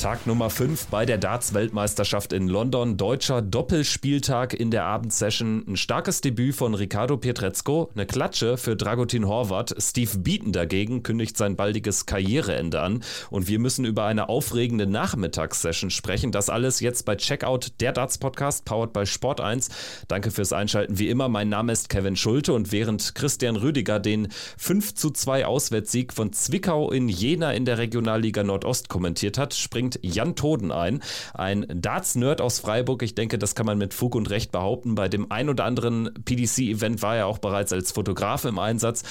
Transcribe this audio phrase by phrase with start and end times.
[0.00, 2.96] Tag Nummer 5 bei der Darts-Weltmeisterschaft in London.
[2.96, 5.62] Deutscher Doppelspieltag in der Abendsession.
[5.68, 9.74] Ein starkes Debüt von Ricardo Pietrezco, eine Klatsche für Dragutin Horvath.
[9.76, 13.04] Steve Beaton dagegen kündigt sein baldiges Karriereende an.
[13.28, 16.32] Und wir müssen über eine aufregende Nachmittagssession sprechen.
[16.32, 19.68] Das alles jetzt bei Checkout, der Darts-Podcast, powered by Sport 1.
[20.08, 20.98] Danke fürs Einschalten.
[20.98, 25.44] Wie immer, mein Name ist Kevin Schulte und während Christian Rüdiger den 5 zu 2
[25.44, 30.72] Auswärtssieg von Zwickau in Jena in der Regionalliga Nordost kommentiert hat, springt springt Jan Toden
[30.72, 31.02] ein,
[31.34, 33.02] ein Darts-Nerd aus Freiburg.
[33.02, 34.94] Ich denke, das kann man mit Fug und Recht behaupten.
[34.94, 39.02] Bei dem ein oder anderen PDC-Event war er auch bereits als Fotograf im Einsatz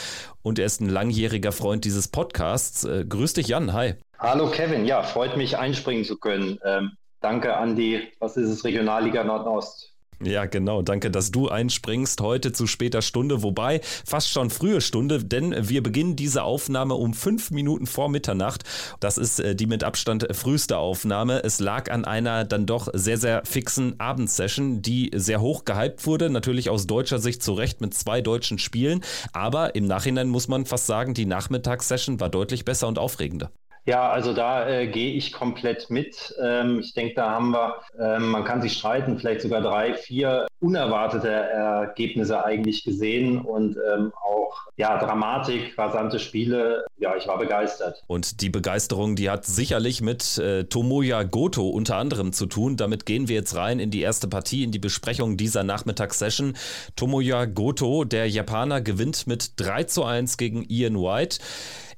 [0.42, 2.84] und er ist ein langjähriger Freund dieses Podcasts.
[2.84, 3.74] Äh, grüß dich, Jan.
[3.74, 3.96] Hi.
[4.18, 4.86] Hallo, Kevin.
[4.86, 6.60] Ja, freut mich, einspringen zu können.
[6.64, 6.92] Ähm,
[7.22, 9.89] danke an die, was ist es, Regionalliga Nordost.
[10.22, 10.82] Ja, genau.
[10.82, 15.82] Danke, dass du einspringst heute zu später Stunde, wobei fast schon frühe Stunde, denn wir
[15.82, 18.64] beginnen diese Aufnahme um fünf Minuten vor Mitternacht.
[19.00, 21.42] Das ist äh, die mit Abstand früheste Aufnahme.
[21.46, 26.30] Es lag an einer dann doch sehr, sehr fixen Abendsession, die sehr hoch gehypt wurde.
[26.30, 29.06] Natürlich aus deutscher Sicht zu Recht mit zwei deutschen Spielen.
[29.32, 33.52] Aber im Nachhinein muss man fast sagen, die Nachmittagssession war deutlich besser und aufregender.
[33.86, 36.36] Ja, also da äh, gehe ich komplett mit.
[36.42, 40.48] Ähm, ich denke, da haben wir, ähm, man kann sich streiten, vielleicht sogar drei, vier
[40.60, 46.86] unerwartete Ergebnisse eigentlich gesehen und ähm, auch ja, Dramatik, rasante Spiele.
[46.98, 48.04] Ja, ich war begeistert.
[48.08, 52.78] Und die Begeisterung, die hat sicherlich mit äh, Tomoya Goto unter anderem zu tun.
[52.78, 56.56] Damit gehen wir jetzt rein in die erste Partie, in die Besprechung dieser Nachmittagssession.
[56.96, 61.40] Tomoya Goto, der Japaner, gewinnt mit 3 zu 1 gegen Ian White.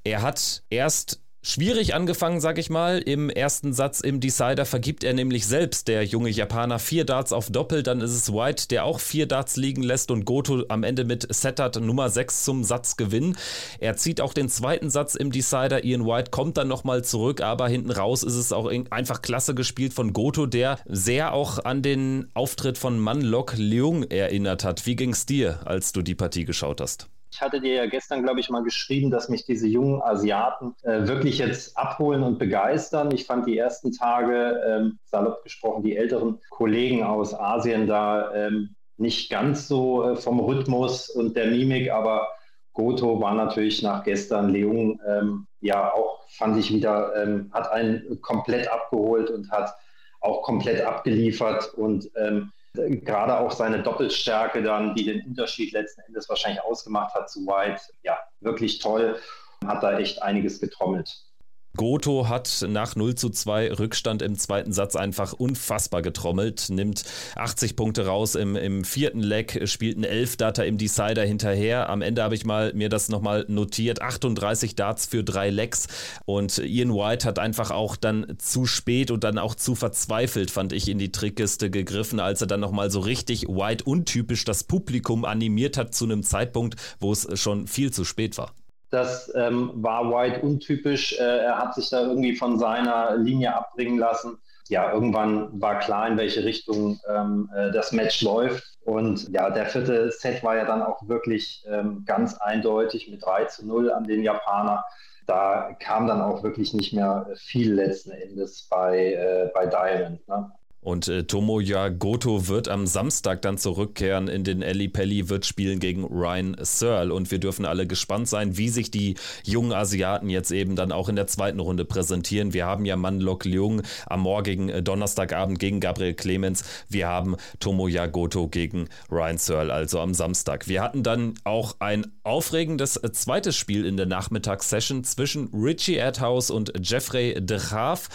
[0.04, 3.00] Er hat erst Schwierig angefangen, sag ich mal.
[3.00, 7.50] Im ersten Satz im Decider vergibt er nämlich selbst, der junge Japaner, vier Darts auf
[7.50, 7.82] Doppel.
[7.82, 11.34] Dann ist es White, der auch vier Darts liegen lässt und Goto am Ende mit
[11.34, 13.36] Settert Nummer 6 zum Satzgewinn.
[13.80, 15.84] Er zieht auch den zweiten Satz im Decider.
[15.84, 19.96] Ian White kommt dann nochmal zurück, aber hinten raus ist es auch einfach klasse gespielt
[19.96, 24.86] von Goto, der sehr auch an den Auftritt von Manlok Leung erinnert hat.
[24.86, 27.10] Wie ging's dir, als du die Partie geschaut hast?
[27.32, 31.08] Ich hatte dir ja gestern, glaube ich, mal geschrieben, dass mich diese jungen Asiaten äh,
[31.08, 33.12] wirklich jetzt abholen und begeistern.
[33.12, 38.76] Ich fand die ersten Tage, ähm, salopp gesprochen, die älteren Kollegen aus Asien da ähm,
[38.98, 42.28] nicht ganz so äh, vom Rhythmus und der Mimik, aber
[42.74, 48.22] Goto war natürlich nach gestern Leung ähm, ja auch, fand ich wieder, ähm, hat einen
[48.22, 49.74] komplett abgeholt und hat
[50.20, 56.30] auch komplett abgeliefert und ähm, gerade auch seine Doppelstärke dann, die den Unterschied letzten Endes
[56.30, 59.20] wahrscheinlich ausgemacht hat zu White, ja, wirklich toll,
[59.66, 61.31] hat da echt einiges getrommelt.
[61.78, 67.06] Goto hat nach 0 zu 2 Rückstand im zweiten Satz einfach unfassbar getrommelt, nimmt
[67.36, 71.90] 80 Punkte raus im, im vierten Leg, spielt einen 11 Data im Decider hinterher.
[71.90, 75.88] Am Ende habe ich mal mir das nochmal notiert, 38 Darts für drei Legs
[76.26, 80.74] und Ian White hat einfach auch dann zu spät und dann auch zu verzweifelt, fand
[80.74, 85.24] ich, in die Trickkiste gegriffen, als er dann nochmal so richtig White untypisch das Publikum
[85.24, 88.54] animiert hat zu einem Zeitpunkt, wo es schon viel zu spät war.
[88.92, 91.18] Das ähm, war White untypisch.
[91.18, 94.38] Äh, er hat sich da irgendwie von seiner Linie abbringen lassen.
[94.68, 98.64] Ja, irgendwann war klar, in welche Richtung ähm, äh, das Match läuft.
[98.84, 103.46] Und ja, der vierte Set war ja dann auch wirklich ähm, ganz eindeutig mit 3
[103.46, 104.84] zu 0 an den Japaner.
[105.26, 110.28] Da kam dann auch wirklich nicht mehr viel letzten Endes bei, äh, bei Diamond.
[110.28, 110.52] Ne?
[110.82, 115.80] Und äh, Tomoya Goto wird am Samstag dann zurückkehren in den Eli Pelli, wird spielen
[115.80, 117.14] gegen Ryan Searle.
[117.14, 121.08] Und wir dürfen alle gespannt sein, wie sich die jungen Asiaten jetzt eben dann auch
[121.08, 122.54] in der zweiten Runde präsentieren.
[122.54, 126.64] Wir haben ja Manlok Leung am morgigen äh, Donnerstagabend gegen Gabriel Clemens.
[126.90, 130.68] Wir haben Tomoya Goto gegen Ryan Searle, also am Samstag.
[130.68, 136.50] Wir hatten dann auch ein aufregendes äh, zweites Spiel in der Nachmittagssession zwischen Richie Adhouse
[136.50, 138.10] und Jeffrey de Graaf.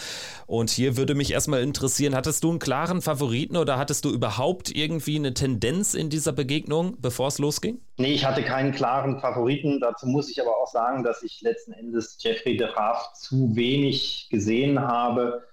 [0.47, 4.75] Und hier würde mich erstmal interessieren, hattest du einen klaren Favoriten oder hattest du überhaupt
[4.75, 7.79] irgendwie eine Tendenz in dieser Begegnung, bevor es losging?
[7.97, 9.79] Nee, ich hatte keinen klaren Favoriten.
[9.79, 14.27] Dazu muss ich aber auch sagen, dass ich letzten Endes Jeffrey de Graaf zu wenig
[14.31, 15.43] gesehen habe.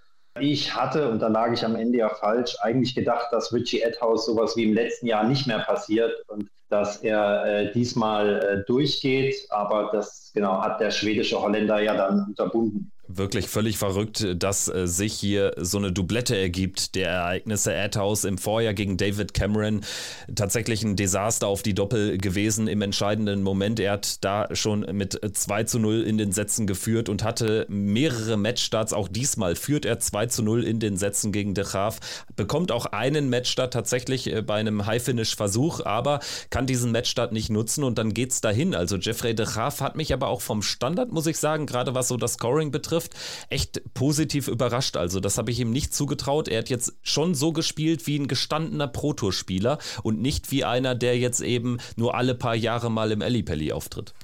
[0.41, 4.25] Ich hatte, und da lag ich am Ende ja falsch, eigentlich gedacht, dass Richie Edhouse
[4.25, 9.37] sowas wie im letzten Jahr nicht mehr passiert und dass er äh, diesmal äh, durchgeht.
[9.51, 12.91] Aber das genau hat der schwedische Holländer ja dann unterbunden.
[13.07, 17.75] Wirklich völlig verrückt, dass äh, sich hier so eine Doublette ergibt der Ereignisse.
[17.77, 19.83] Adhouse im Vorjahr gegen David Cameron.
[20.35, 23.79] Tatsächlich ein Desaster auf die Doppel gewesen im entscheidenden Moment.
[23.79, 28.39] Er hat da schon mit 2 zu 0 in den Sätzen geführt und hatte mehrere
[28.39, 28.95] Matchstarts.
[28.95, 32.01] Auch diesmal führt er 2 zu 0 in den Sätzen gegen De Graaf.
[32.37, 37.85] Bekommt auch einen Matchstart tatsächlich äh, bei einem High-Finish-Versuch, aber kann diesen Matchstart nicht nutzen
[37.85, 38.75] und dann geht's dahin.
[38.75, 42.09] Also Jeffrey De Graaf hat mich aber auch vom Standard, muss ich sagen, gerade was
[42.09, 43.15] so das Scoring betrifft, betrifft,
[43.51, 44.97] echt positiv überrascht.
[44.97, 46.49] Also das habe ich ihm nicht zugetraut.
[46.49, 51.19] Er hat jetzt schon so gespielt wie ein gestandener Pro-Tour-Spieler und nicht wie einer, der
[51.19, 54.15] jetzt eben nur alle paar Jahre mal im Ellipelli auftritt.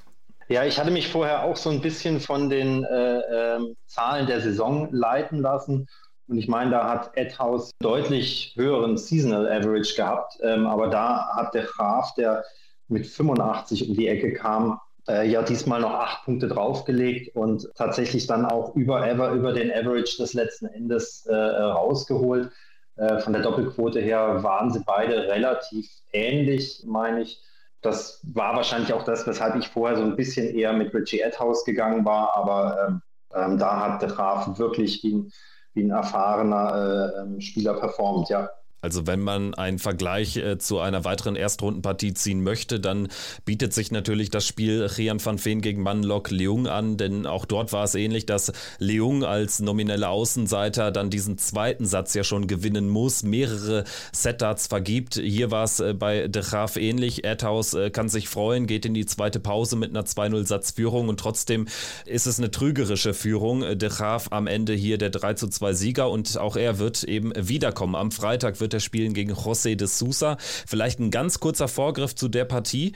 [0.47, 4.41] Ja, ich hatte mich vorher auch so ein bisschen von den äh, äh, Zahlen der
[4.41, 5.87] Saison leiten lassen.
[6.27, 10.37] Und ich meine, da hat Edhouse deutlich höheren Seasonal Average gehabt.
[10.41, 12.43] Ähm, aber da hat der Graf, der
[12.87, 18.27] mit 85 um die Ecke kam, äh, ja diesmal noch acht Punkte draufgelegt und tatsächlich
[18.27, 22.51] dann auch über Ever, über den Average des letzten Endes äh, rausgeholt.
[22.97, 27.41] Äh, von der Doppelquote her waren sie beide relativ ähnlich, meine ich.
[27.81, 31.65] Das war wahrscheinlich auch das, weshalb ich vorher so ein bisschen eher mit Richie Edhouse
[31.65, 33.01] gegangen war, aber ähm,
[33.33, 35.31] ähm, da hat der Graf wirklich wie ein,
[35.73, 38.49] wie ein erfahrener äh, ähm, Spieler performt, ja.
[38.81, 43.09] Also wenn man einen Vergleich äh, zu einer weiteren Erstrundenpartie ziehen möchte, dann
[43.45, 47.73] bietet sich natürlich das Spiel Rian van Veen gegen Manlok Leung an, denn auch dort
[47.73, 52.89] war es ähnlich, dass Leung als nominelle Außenseiter dann diesen zweiten Satz ja schon gewinnen
[52.89, 55.15] muss, mehrere Setdarts vergibt.
[55.15, 57.23] Hier war es äh, bei De Graaf ähnlich.
[57.23, 61.67] Erdhaus äh, kann sich freuen, geht in die zweite Pause mit einer 2-0-Satzführung und trotzdem
[62.05, 63.61] ist es eine trügerische Führung.
[63.61, 67.95] De Graaf am Ende hier der 3 2 Sieger und auch er wird eben wiederkommen.
[67.95, 70.37] Am Freitag wird wird er spielen gegen José de Sousa.
[70.39, 72.93] Vielleicht ein ganz kurzer Vorgriff zu der Partie.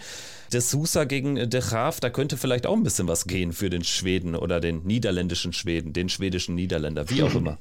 [0.54, 3.84] De Sousa gegen De Graaf, da könnte vielleicht auch ein bisschen was gehen für den
[3.84, 7.58] Schweden oder den niederländischen Schweden, den schwedischen Niederländer, wie auch immer.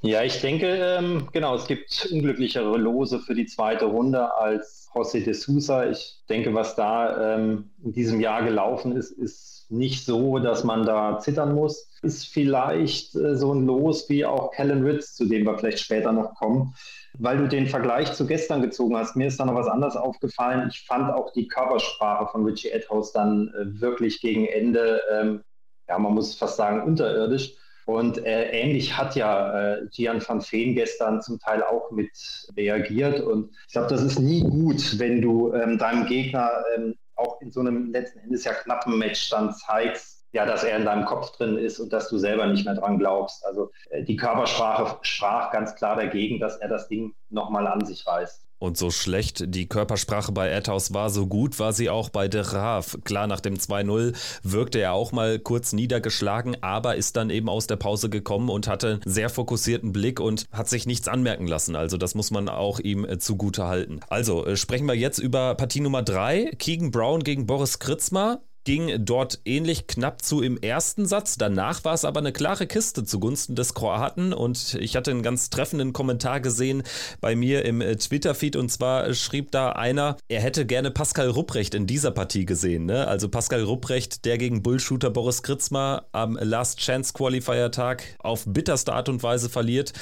[0.00, 5.22] Ja, ich denke, ähm, genau, es gibt unglücklichere Lose für die zweite Runde als José
[5.22, 5.88] de Sousa.
[5.88, 10.84] Ich denke, was da ähm, in diesem Jahr gelaufen ist, ist nicht so, dass man
[10.84, 11.88] da zittern muss.
[12.02, 16.10] Ist vielleicht äh, so ein Los wie auch Kellen Ritz, zu dem wir vielleicht später
[16.10, 16.74] noch kommen
[17.18, 20.68] weil du den Vergleich zu gestern gezogen hast, mir ist da noch was anderes aufgefallen.
[20.70, 25.44] Ich fand auch die Körpersprache von Richie Edhouse dann äh, wirklich gegen Ende, ähm,
[25.88, 27.54] ja, man muss fast sagen, unterirdisch.
[27.84, 32.10] Und äh, ähnlich hat ja äh, Gian van Veen gestern zum Teil auch mit
[32.56, 33.20] reagiert.
[33.20, 37.50] Und ich glaube, das ist nie gut, wenn du ähm, deinem Gegner ähm, auch in
[37.50, 41.36] so einem letzten Endes ja knappen Match dann zeigst, ja, dass er in deinem Kopf
[41.36, 43.44] drin ist und dass du selber nicht mehr dran glaubst.
[43.46, 48.06] Also äh, die Körpersprache sprach ganz klar dagegen, dass er das Ding nochmal an sich
[48.06, 48.46] reißt.
[48.62, 52.42] Und so schlecht die Körpersprache bei Erdhaus war, so gut war sie auch bei De
[52.42, 52.96] Raaf.
[53.02, 54.14] Klar, nach dem 2-0
[54.44, 58.68] wirkte er auch mal kurz niedergeschlagen, aber ist dann eben aus der Pause gekommen und
[58.68, 61.74] hatte einen sehr fokussierten Blick und hat sich nichts anmerken lassen.
[61.74, 63.98] Also das muss man auch ihm äh, zugute halten.
[64.08, 66.52] Also äh, sprechen wir jetzt über Partie Nummer 3.
[66.56, 71.36] Keegan Brown gegen Boris Kritzmer ging dort ähnlich knapp zu im ersten Satz.
[71.36, 75.50] Danach war es aber eine klare Kiste zugunsten des Kroaten und ich hatte einen ganz
[75.50, 76.82] treffenden Kommentar gesehen
[77.20, 81.74] bei mir im äh, Twitter-Feed und zwar schrieb da einer, er hätte gerne Pascal Rupprecht
[81.74, 82.86] in dieser Partie gesehen.
[82.86, 83.06] Ne?
[83.06, 88.92] Also Pascal Rupprecht, der gegen Bullshooter Boris Kritzmer am Last Chance Qualifier Tag auf bitterste
[88.92, 89.92] Art und Weise verliert.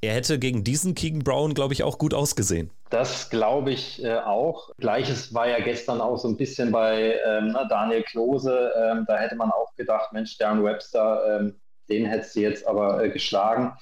[0.00, 2.70] Er hätte gegen diesen Keegan Brown, glaube ich, auch gut ausgesehen.
[2.90, 4.70] Das glaube ich äh, auch.
[4.78, 8.72] Gleiches war ja gestern auch so ein bisschen bei ähm, Daniel Klose.
[8.76, 13.02] Ähm, da hätte man auch gedacht, Mensch, Darren Webster, ähm, den hättest du jetzt aber
[13.02, 13.72] äh, geschlagen.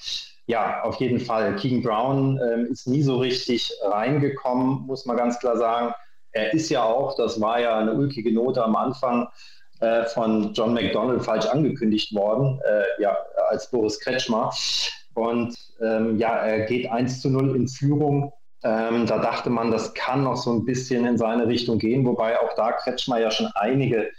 [0.46, 1.56] Ja, auf jeden Fall.
[1.56, 5.94] Keegan Brown ähm, ist nie so richtig reingekommen, muss man ganz klar sagen.
[6.32, 9.28] Er ist ja auch, das war ja eine ulkige Note am Anfang,
[9.80, 13.16] äh, von John McDonald falsch angekündigt worden, äh, ja,
[13.48, 14.52] als Boris Kretschmer.
[15.14, 18.32] Und ähm, ja, er geht 1 zu 0 in Führung
[18.64, 22.40] ähm, da dachte man, das kann noch so ein bisschen in seine Richtung gehen, wobei
[22.40, 24.10] auch da Kretschmer ja schon einige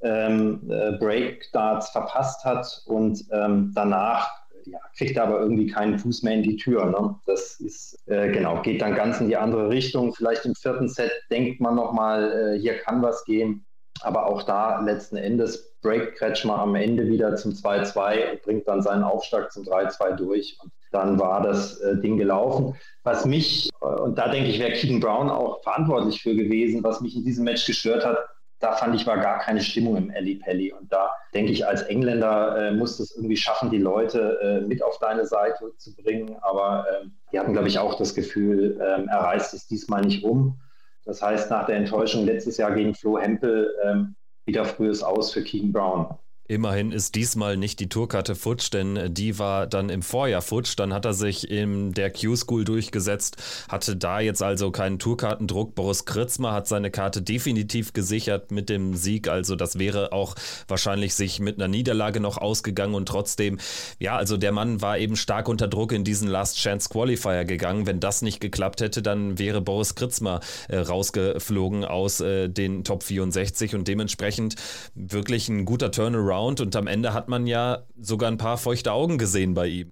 [0.00, 4.30] ähm, äh, Breakdarts verpasst hat und ähm, danach
[4.66, 6.86] ja, kriegt er aber irgendwie keinen Fuß mehr in die Tür.
[6.86, 7.14] Ne?
[7.26, 10.14] Das ist äh, genau, geht dann ganz in die andere Richtung.
[10.14, 13.66] Vielleicht im vierten Set denkt man nochmal, äh, hier kann was gehen.
[14.00, 18.82] Aber auch da letzten Endes breakt Kretschmer am Ende wieder zum 2-2 und bringt dann
[18.82, 20.58] seinen Aufschlag zum 3-2 durch.
[20.62, 22.76] Und dann war das äh, Ding gelaufen.
[23.02, 27.00] Was mich, äh, und da denke ich, wäre Keegan Brown auch verantwortlich für gewesen, was
[27.00, 28.18] mich in diesem Match gestört hat,
[28.60, 30.72] da fand ich, war gar keine Stimmung im Ali Pelli.
[30.72, 34.66] Und da denke ich, als Engländer äh, musst du es irgendwie schaffen, die Leute äh,
[34.66, 36.36] mit auf deine Seite zu bringen.
[36.40, 40.24] Aber ähm, die hatten, glaube ich, auch das Gefühl, ähm, er reißt es diesmal nicht
[40.24, 40.58] um.
[41.04, 44.14] Das heißt, nach der Enttäuschung letztes Jahr gegen Flo Hempel ähm,
[44.46, 46.18] wieder frühes Aus für Keegan Brown.
[46.46, 50.74] Immerhin ist diesmal nicht die Tourkarte futsch, denn die war dann im Vorjahr futsch.
[50.76, 53.38] Dann hat er sich in der Q-School durchgesetzt,
[53.70, 55.74] hatte da jetzt also keinen Tourkartendruck.
[55.74, 59.26] Boris Kritzmer hat seine Karte definitiv gesichert mit dem Sieg.
[59.26, 60.34] Also das wäre auch
[60.68, 63.58] wahrscheinlich sich mit einer Niederlage noch ausgegangen und trotzdem,
[63.98, 67.86] ja, also der Mann war eben stark unter Druck in diesen Last Chance Qualifier gegangen.
[67.86, 73.02] Wenn das nicht geklappt hätte, dann wäre Boris Kritzmer äh, rausgeflogen aus äh, den Top
[73.02, 74.56] 64 und dementsprechend
[74.94, 78.92] wirklich ein guter Turnaround Round und am Ende hat man ja sogar ein paar feuchte
[78.92, 79.88] Augen gesehen bei ihm.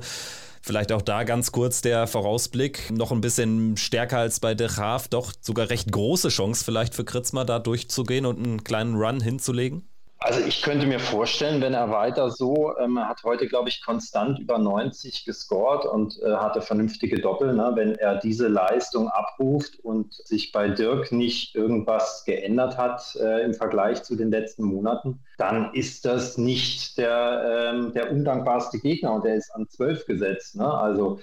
[0.64, 2.92] Vielleicht auch da ganz kurz der Vorausblick.
[2.92, 5.08] Noch ein bisschen stärker als bei De Graaf.
[5.08, 9.88] Doch sogar recht große Chance vielleicht für Kritzmer da durchzugehen und einen kleinen Run hinzulegen.
[10.24, 13.84] Also ich könnte mir vorstellen, wenn er weiter so, ähm, er hat heute, glaube ich,
[13.84, 17.52] konstant über 90 gescored und äh, hatte vernünftige Doppel.
[17.54, 17.72] Ne?
[17.74, 23.52] Wenn er diese Leistung abruft und sich bei Dirk nicht irgendwas geändert hat äh, im
[23.52, 29.24] Vergleich zu den letzten Monaten, dann ist das nicht der, ähm, der undankbarste Gegner und
[29.24, 30.54] der ist an 12 gesetzt.
[30.54, 30.72] Ne?
[30.72, 31.18] Also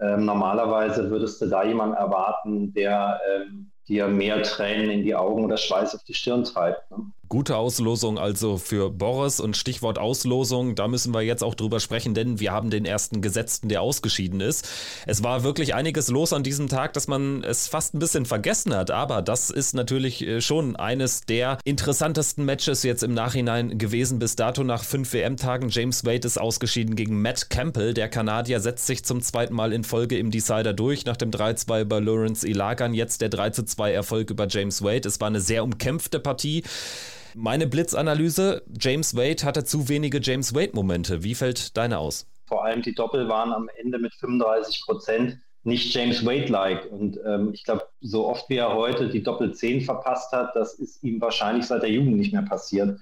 [0.00, 5.44] ähm, normalerweise würdest du da jemanden erwarten, der ähm, dir mehr Tränen in die Augen
[5.44, 6.90] oder Schweiß auf die Stirn treibt.
[6.90, 6.98] Ne?
[7.34, 12.14] Gute Auslosung also für Boris und Stichwort Auslosung, da müssen wir jetzt auch drüber sprechen,
[12.14, 14.68] denn wir haben den ersten Gesetzten, der ausgeschieden ist.
[15.04, 18.72] Es war wirklich einiges los an diesem Tag, dass man es fast ein bisschen vergessen
[18.72, 24.20] hat, aber das ist natürlich äh, schon eines der interessantesten Matches jetzt im Nachhinein gewesen
[24.20, 25.70] bis dato nach fünf WM-Tagen.
[25.70, 27.94] James Wade ist ausgeschieden gegen Matt Campbell.
[27.94, 31.80] Der Kanadier setzt sich zum zweiten Mal in Folge im Decider durch, nach dem 3-2
[31.82, 35.08] über Lawrence Ilagan, jetzt der 3-2 Erfolg über James Wade.
[35.08, 36.62] Es war eine sehr umkämpfte Partie.
[37.36, 41.24] Meine Blitzanalyse, James Wade hatte zu wenige James Wade-Momente.
[41.24, 42.26] Wie fällt deine aus?
[42.46, 46.90] Vor allem die Doppel waren am Ende mit 35 Prozent nicht James Wade-like.
[46.92, 50.74] Und ähm, ich glaube, so oft wie er heute die Doppel 10 verpasst hat, das
[50.74, 53.00] ist ihm wahrscheinlich seit der Jugend nicht mehr passiert.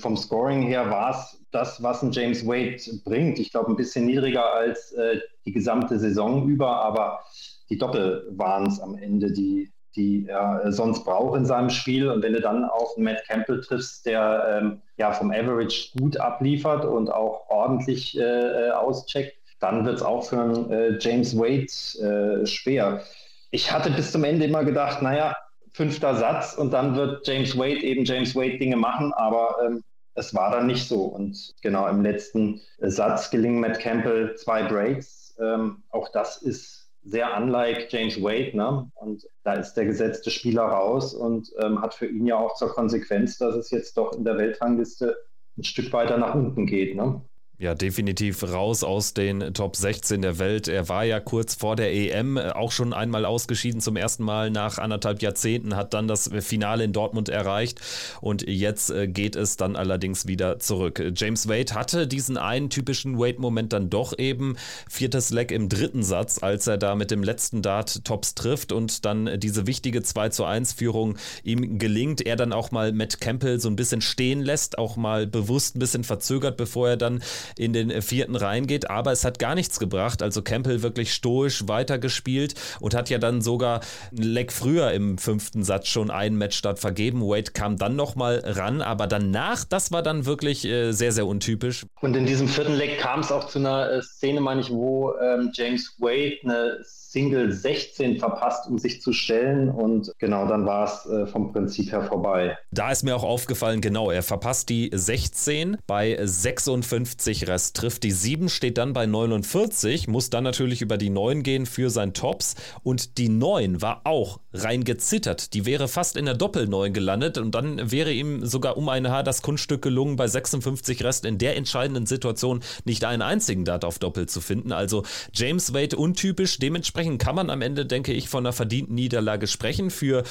[0.00, 3.38] Vom Scoring her war es das, was ein James Wade bringt.
[3.38, 7.20] Ich glaube, ein bisschen niedriger als äh, die gesamte Saison über, aber
[7.68, 12.08] die Doppel waren es am Ende, die, die er sonst braucht in seinem Spiel.
[12.08, 16.84] Und wenn du dann auf Matt Campbell triffst, der ähm, ja vom Average gut abliefert
[16.84, 22.46] und auch ordentlich äh, auscheckt, dann wird es auch für einen äh, James Wade äh,
[22.46, 23.02] schwer.
[23.50, 25.36] Ich hatte bis zum Ende immer gedacht, naja,
[25.72, 29.82] fünfter Satz und dann wird James Wade eben James Wade Dinge machen, aber ähm,
[30.14, 31.02] es war dann nicht so.
[31.04, 35.34] Und genau im letzten Satz gelingen Matt Campbell zwei Breaks.
[35.40, 38.56] Ähm, auch das ist sehr unlike James Wade.
[38.56, 38.90] Ne?
[38.94, 42.68] Und da ist der gesetzte Spieler raus und ähm, hat für ihn ja auch zur
[42.68, 45.16] Konsequenz, dass es jetzt doch in der Weltrangliste
[45.58, 46.96] ein Stück weiter nach unten geht.
[46.96, 47.22] Ne?
[47.62, 50.66] Ja, definitiv raus aus den Top 16 der Welt.
[50.66, 54.50] Er war ja kurz vor der EM äh, auch schon einmal ausgeschieden, zum ersten Mal
[54.50, 57.80] nach anderthalb Jahrzehnten, hat dann das Finale in Dortmund erreicht
[58.20, 61.00] und jetzt äh, geht es dann allerdings wieder zurück.
[61.14, 64.56] James Wade hatte diesen einen typischen Wade-Moment dann doch eben,
[64.90, 69.04] viertes Leck im dritten Satz, als er da mit dem letzten Dart Tops trifft und
[69.04, 72.26] dann diese wichtige 2 zu 1 Führung ihm gelingt.
[72.26, 75.78] Er dann auch mal Matt Campbell so ein bisschen stehen lässt, auch mal bewusst ein
[75.78, 77.22] bisschen verzögert, bevor er dann
[77.56, 80.22] in den äh, vierten reingeht, aber es hat gar nichts gebracht.
[80.22, 83.80] Also Campbell wirklich stoisch weitergespielt und hat ja dann sogar
[84.10, 87.22] ein Leck früher im fünften Satz schon einen Matchstart vergeben.
[87.22, 91.86] Wade kam dann nochmal ran, aber danach, das war dann wirklich äh, sehr, sehr untypisch.
[92.00, 95.12] Und in diesem vierten Leck kam es auch zu einer äh, Szene, meine ich, wo
[95.20, 96.78] ähm, James Wade eine
[97.12, 99.68] Single 16 verpasst, um sich zu stellen.
[99.68, 102.56] Und genau, dann war es äh, vom Prinzip her vorbei.
[102.70, 108.12] Da ist mir auch aufgefallen, genau, er verpasst die 16 bei 56 Rest, trifft die
[108.12, 112.54] 7, steht dann bei 49, muss dann natürlich über die 9 gehen für sein Tops.
[112.82, 115.54] Und die 9 war auch rein gezittert.
[115.54, 119.22] Die wäre fast in der Doppel-9 gelandet und dann wäre ihm sogar um ein Haar
[119.22, 123.98] das Kunststück gelungen, bei 56 Rest in der entscheidenden Situation nicht einen einzigen Dart auf
[123.98, 124.72] Doppel zu finden.
[124.72, 128.94] Also James Wade untypisch, dementsprechend dementsprechend kann man am Ende, denke ich, von einer verdienten
[128.94, 129.90] Niederlage sprechen.
[129.90, 130.22] Für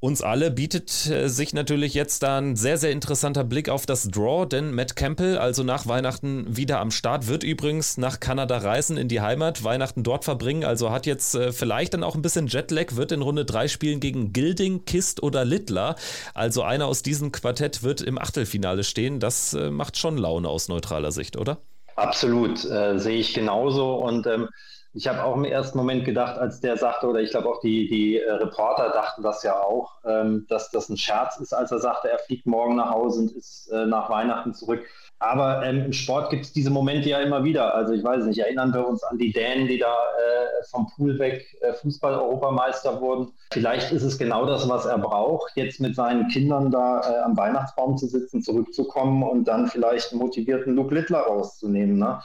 [0.00, 4.08] uns alle bietet äh, sich natürlich jetzt da ein sehr, sehr interessanter Blick auf das
[4.08, 8.96] Draw, denn Matt Campbell, also nach Weihnachten wieder am Start, wird übrigens nach Kanada reisen
[8.96, 12.46] in die Heimat, Weihnachten dort verbringen, also hat jetzt äh, vielleicht dann auch ein bisschen
[12.46, 15.96] Jetlag, wird in Runde 3 spielen gegen Gilding, Kist oder Littler.
[16.32, 19.20] Also einer aus diesem Quartett wird im Achtelfinale stehen.
[19.20, 21.58] Das äh, macht schon Laune aus neutraler Sicht, oder?
[21.96, 24.48] Absolut, sehe ich genauso und ähm
[24.92, 27.88] ich habe auch im ersten Moment gedacht, als der sagte, oder ich glaube auch die,
[27.88, 31.78] die äh, Reporter dachten das ja auch, ähm, dass das ein Scherz ist, als er
[31.78, 34.82] sagte, er fliegt morgen nach Hause und ist äh, nach Weihnachten zurück.
[35.20, 37.74] Aber ähm, im Sport gibt es diese Momente ja immer wieder.
[37.74, 41.18] Also ich weiß nicht, erinnern wir uns an die Dänen, die da äh, vom Pool
[41.18, 43.32] weg äh, Fußball-Europameister wurden.
[43.52, 47.36] Vielleicht ist es genau das, was er braucht, jetzt mit seinen Kindern da äh, am
[47.36, 51.98] Weihnachtsbaum zu sitzen, zurückzukommen und dann vielleicht einen motivierten Luke Littler rauszunehmen.
[51.98, 52.20] Ne?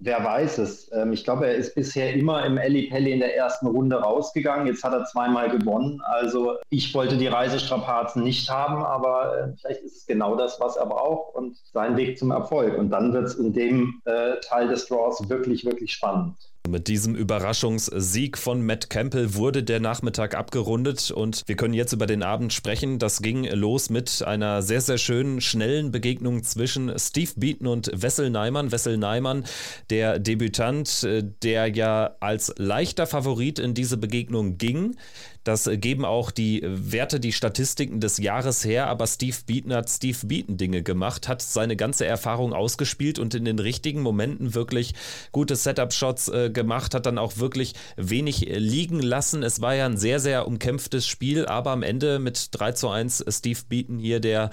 [0.00, 0.92] Wer weiß es.
[0.92, 4.68] Ähm, ich glaube, er ist bisher immer im Elli Pelli in der ersten Runde rausgegangen.
[4.68, 6.00] Jetzt hat er zweimal gewonnen.
[6.04, 10.76] Also ich wollte die Reisestrapazen nicht haben, aber äh, vielleicht ist es genau das, was
[10.76, 12.78] er braucht und sein Weg zum Erfolg.
[12.78, 16.36] Und dann wird es in dem äh, Teil des Draws wirklich, wirklich spannend.
[16.68, 22.06] Mit diesem Überraschungssieg von Matt Campbell wurde der Nachmittag abgerundet und wir können jetzt über
[22.06, 22.98] den Abend sprechen.
[22.98, 28.28] Das ging los mit einer sehr, sehr schönen, schnellen Begegnung zwischen Steve Beaton und Wessel
[28.28, 28.70] Neimann.
[28.70, 29.44] Wessel Neimann,
[29.88, 34.94] der Debütant, äh, der ja als leichter Favorit in diese Begegnung ging.
[35.48, 40.18] Das geben auch die Werte, die Statistiken des Jahres her, aber Steve Beaton hat Steve
[40.26, 44.92] Beaton Dinge gemacht, hat seine ganze Erfahrung ausgespielt und in den richtigen Momenten wirklich
[45.32, 49.42] gute Setup-Shots äh, gemacht, hat dann auch wirklich wenig liegen lassen.
[49.42, 53.24] Es war ja ein sehr, sehr umkämpftes Spiel, aber am Ende mit 3 zu 1
[53.28, 54.50] Steve Beaton hier der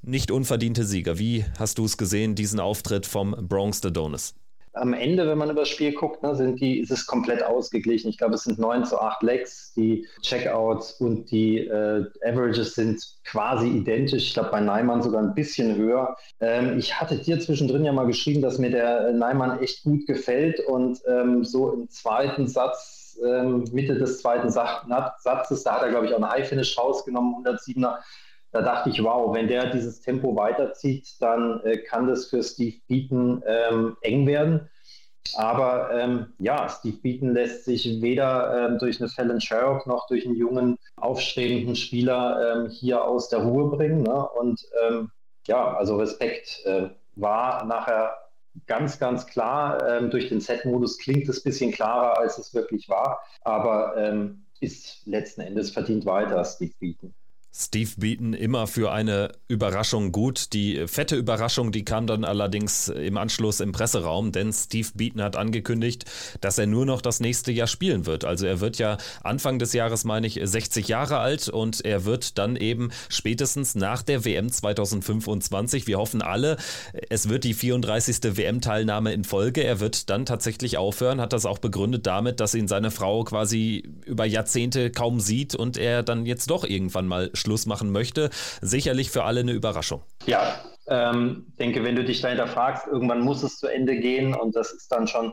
[0.00, 1.18] nicht unverdiente Sieger.
[1.18, 4.32] Wie hast du es gesehen, diesen Auftritt vom Bronx Donuts?
[4.72, 8.08] Am Ende, wenn man über das Spiel guckt, ne, sind die, ist es komplett ausgeglichen.
[8.08, 9.72] Ich glaube, es sind 9 zu 8 Legs.
[9.74, 14.28] Die Checkouts und die äh, Averages sind quasi identisch.
[14.28, 16.16] Ich glaube, bei Neimann sogar ein bisschen höher.
[16.40, 20.60] Ähm, ich hatte dir zwischendrin ja mal geschrieben, dass mir der Neimann echt gut gefällt
[20.60, 26.06] und ähm, so im zweiten Satz, ähm, Mitte des zweiten Satzes, da hat er, glaube
[26.06, 27.98] ich, auch eine High-Finish rausgenommen, 107er
[28.52, 32.76] da dachte ich, wow, wenn der dieses Tempo weiterzieht, dann äh, kann das für Steve
[32.88, 34.68] Beaton ähm, eng werden.
[35.36, 40.26] Aber ähm, ja, Steve Beaton lässt sich weder ähm, durch eine Fallon Sherrock noch durch
[40.26, 44.02] einen jungen, aufstrebenden Spieler ähm, hier aus der Ruhe bringen.
[44.02, 44.28] Ne?
[44.28, 45.10] Und ähm,
[45.46, 48.16] ja, also Respekt äh, war nachher
[48.66, 49.86] ganz, ganz klar.
[49.88, 53.20] Ähm, durch den Set-Modus klingt es ein bisschen klarer, als es wirklich war.
[53.42, 53.94] Aber
[54.60, 57.14] ist letzten Endes verdient weiter, Steve Beaton.
[57.52, 60.52] Steve Beaton immer für eine Überraschung gut.
[60.52, 65.34] Die fette Überraschung, die kam dann allerdings im Anschluss im Presseraum, denn Steve Beaton hat
[65.34, 66.04] angekündigt,
[66.40, 68.24] dass er nur noch das nächste Jahr spielen wird.
[68.24, 72.38] Also er wird ja Anfang des Jahres, meine ich, 60 Jahre alt und er wird
[72.38, 76.56] dann eben spätestens nach der WM 2025, wir hoffen alle,
[77.08, 78.36] es wird die 34.
[78.36, 79.64] WM-Teilnahme in Folge.
[79.64, 83.88] Er wird dann tatsächlich aufhören, hat das auch begründet damit, dass ihn seine Frau quasi
[84.06, 88.30] über Jahrzehnte kaum sieht und er dann jetzt doch irgendwann mal Schluss machen möchte.
[88.60, 90.02] Sicherlich für alle eine Überraschung.
[90.26, 94.56] Ja, ähm, denke, wenn du dich dahinter fragst, irgendwann muss es zu Ende gehen und
[94.56, 95.32] das ist dann schon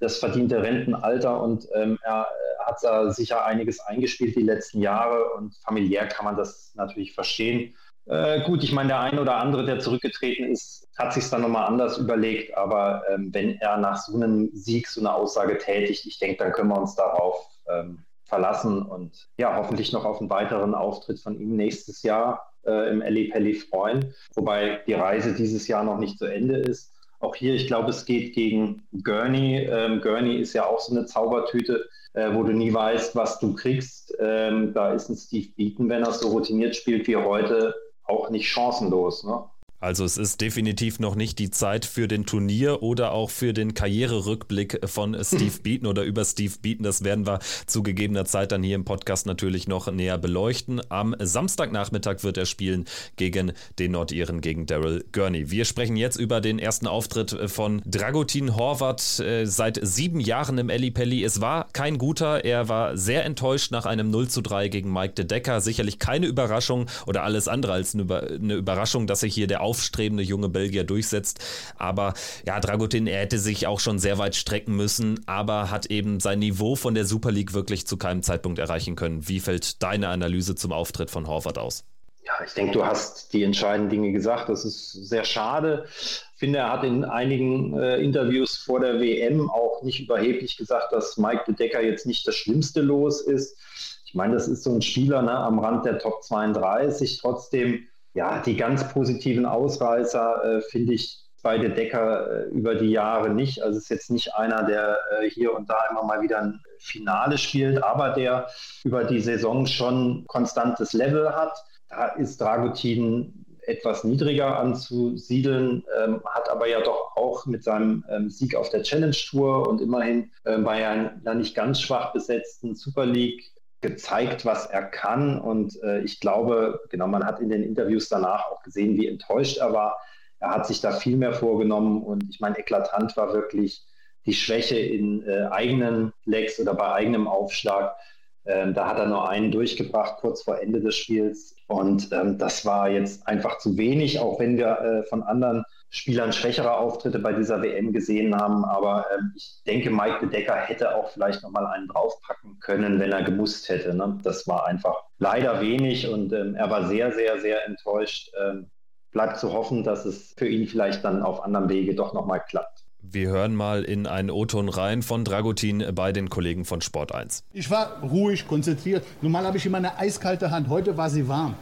[0.00, 2.26] das verdiente Rentenalter und ähm, er
[2.64, 7.74] hat da sicher einiges eingespielt die letzten Jahre und familiär kann man das natürlich verstehen.
[8.06, 11.66] Äh, gut, ich meine, der eine oder andere, der zurückgetreten ist, hat sich dann nochmal
[11.66, 16.18] anders überlegt, aber ähm, wenn er nach so einem Sieg so eine Aussage tätigt, ich
[16.18, 20.74] denke, dann können wir uns darauf ähm, verlassen und ja, hoffentlich noch auf einen weiteren
[20.74, 24.14] Auftritt von ihm nächstes Jahr äh, im Eli Pelli freuen.
[24.34, 26.92] Wobei die Reise dieses Jahr noch nicht zu Ende ist.
[27.20, 29.66] Auch hier, ich glaube, es geht gegen Gurney.
[29.70, 33.54] Ähm, Gurney ist ja auch so eine Zaubertüte, äh, wo du nie weißt, was du
[33.54, 34.14] kriegst.
[34.18, 38.48] Ähm, da ist ein Steve Beaton, wenn er so routiniert spielt wie heute, auch nicht
[38.48, 39.24] chancenlos.
[39.24, 39.44] Ne?
[39.78, 43.74] Also es ist definitiv noch nicht die Zeit für den Turnier oder auch für den
[43.74, 46.84] Karriererückblick von Steve Beaton oder über Steve Beaton.
[46.84, 50.80] Das werden wir zu gegebener Zeit dann hier im Podcast natürlich noch näher beleuchten.
[50.88, 52.86] Am Samstagnachmittag wird er spielen
[53.16, 55.50] gegen den Nordiren, gegen Daryl Gurney.
[55.50, 60.70] Wir sprechen jetzt über den ersten Auftritt von Dragutin Horvath äh, seit sieben Jahren im
[60.70, 61.22] Eli Pelli.
[61.22, 65.14] Es war kein guter, er war sehr enttäuscht nach einem 0 zu 3 gegen Mike
[65.14, 65.60] de Decker.
[65.60, 70.48] Sicherlich keine Überraschung oder alles andere als eine Überraschung, dass sich hier der aufstrebende junge
[70.48, 71.40] Belgier durchsetzt.
[71.76, 72.14] Aber
[72.46, 76.38] ja, Dragutin, er hätte sich auch schon sehr weit strecken müssen, aber hat eben sein
[76.38, 79.28] Niveau von der Super League wirklich zu keinem Zeitpunkt erreichen können.
[79.28, 81.84] Wie fällt deine Analyse zum Auftritt von Horvath aus?
[82.24, 84.48] Ja, ich denke, du hast die entscheidenden Dinge gesagt.
[84.48, 85.84] Das ist sehr schade.
[85.88, 90.92] Ich finde, er hat in einigen äh, Interviews vor der WM auch nicht überheblich gesagt,
[90.92, 93.56] dass Mike de Decker jetzt nicht das Schlimmste los ist.
[94.04, 97.18] Ich meine, das ist so ein Spieler ne, am Rand der Top 32.
[97.20, 102.90] Trotzdem ja, die ganz positiven Ausreißer äh, finde ich bei der Decker äh, über die
[102.90, 103.62] Jahre nicht.
[103.62, 106.60] Also es ist jetzt nicht einer, der äh, hier und da immer mal wieder ein
[106.78, 108.48] Finale spielt, aber der
[108.84, 111.52] über die Saison schon konstantes Level hat.
[111.90, 118.30] Da ist Dragutin etwas niedriger anzusiedeln, ähm, hat aber ja doch auch mit seinem ähm,
[118.30, 123.04] Sieg auf der Challenge Tour und immerhin äh, bei einer nicht ganz schwach besetzten Super
[123.04, 123.42] League
[123.80, 125.40] gezeigt, was er kann.
[125.40, 129.58] Und äh, ich glaube, genau, man hat in den Interviews danach auch gesehen, wie enttäuscht
[129.58, 129.98] er war.
[130.40, 133.86] er hat sich da viel mehr vorgenommen und ich meine, eklatant war wirklich
[134.26, 137.96] die Schwäche in äh, eigenen Legs oder bei eigenem Aufschlag.
[138.44, 142.64] Ähm, da hat er nur einen durchgebracht kurz vor Ende des Spiels und ähm, das
[142.64, 147.32] war jetzt einfach zu wenig, auch wenn wir äh, von anderen Spielern schwächere Auftritte bei
[147.32, 148.64] dieser WM gesehen haben.
[148.64, 153.12] Aber ähm, ich denke, Mike de Decker hätte auch vielleicht nochmal einen draufpacken können, wenn
[153.12, 153.94] er gemusst hätte.
[153.94, 154.18] Ne?
[154.22, 158.30] Das war einfach leider wenig und ähm, er war sehr, sehr, sehr enttäuscht.
[158.40, 158.66] Ähm,
[159.12, 162.84] bleibt zu hoffen, dass es für ihn vielleicht dann auf anderem Wege doch nochmal klappt.
[163.00, 167.44] Wir hören mal in einen O-Ton rein von Dragutin bei den Kollegen von Sport 1.
[167.52, 169.04] Ich war ruhig, konzentriert.
[169.22, 170.68] Normal habe ich immer eine eiskalte Hand.
[170.68, 171.54] Heute war sie warm.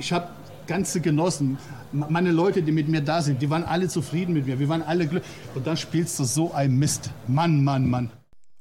[0.00, 0.28] Ich habe
[0.66, 1.58] ganze Genossen,
[1.92, 4.58] meine Leute, die mit mir da sind, die waren alle zufrieden mit mir.
[4.58, 5.30] Wir waren alle glücklich.
[5.54, 7.10] Und dann spielst du so ein Mist.
[7.26, 8.10] Mann, Mann, Mann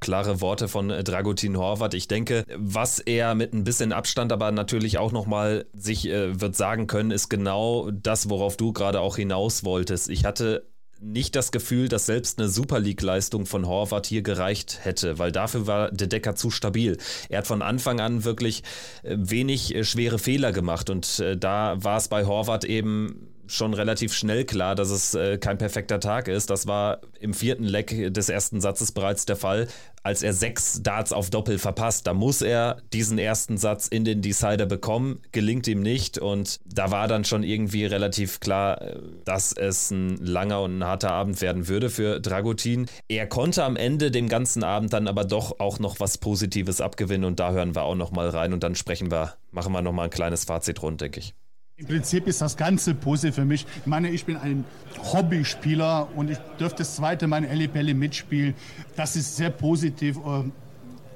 [0.03, 1.93] klare Worte von Dragutin Horvath.
[1.93, 6.57] Ich denke, was er mit ein bisschen Abstand, aber natürlich auch nochmal sich äh, wird
[6.57, 10.09] sagen können, ist genau das, worauf du gerade auch hinaus wolltest.
[10.09, 10.67] Ich hatte
[11.03, 15.67] nicht das Gefühl, dass selbst eine Super League-Leistung von Horvath hier gereicht hätte, weil dafür
[15.67, 16.97] war De Decker zu stabil.
[17.29, 18.63] Er hat von Anfang an wirklich
[19.03, 23.73] äh, wenig äh, schwere Fehler gemacht und äh, da war es bei Horvath eben schon
[23.73, 26.49] relativ schnell klar, dass es äh, kein perfekter Tag ist.
[26.49, 29.67] Das war im vierten Leck des ersten Satzes bereits der Fall,
[30.01, 32.07] als er sechs Darts auf Doppel verpasst.
[32.07, 36.91] Da muss er diesen ersten Satz in den Decider bekommen, gelingt ihm nicht und da
[36.91, 41.41] war dann schon irgendwie relativ klar, äh, dass es ein langer und ein harter Abend
[41.41, 42.87] werden würde für Dragutin.
[43.07, 47.25] Er konnte am Ende dem ganzen Abend dann aber doch auch noch was Positives abgewinnen
[47.25, 49.93] und da hören wir auch noch mal rein und dann sprechen wir, machen wir noch
[49.93, 51.33] mal ein kleines Fazit rund, denke ich.
[51.75, 53.65] Im Prinzip ist das Ganze positiv für mich.
[53.79, 54.63] Ich meine, ich bin ein
[55.11, 58.53] Hobbyspieler und ich dürfte das zweite Mal in Ellipelli mitspielen.
[58.95, 60.17] Das ist sehr positiv.
[60.25, 60.51] Ähm,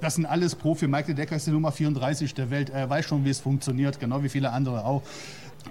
[0.02, 0.88] das sind alles Profi.
[0.88, 2.72] Michael Decker ist die Nummer 34 der Welt.
[2.72, 5.04] Er weiß schon, wie es funktioniert, genau wie viele andere auch.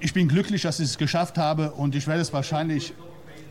[0.01, 2.95] Ich bin glücklich, dass ich es geschafft habe und ich werde es wahrscheinlich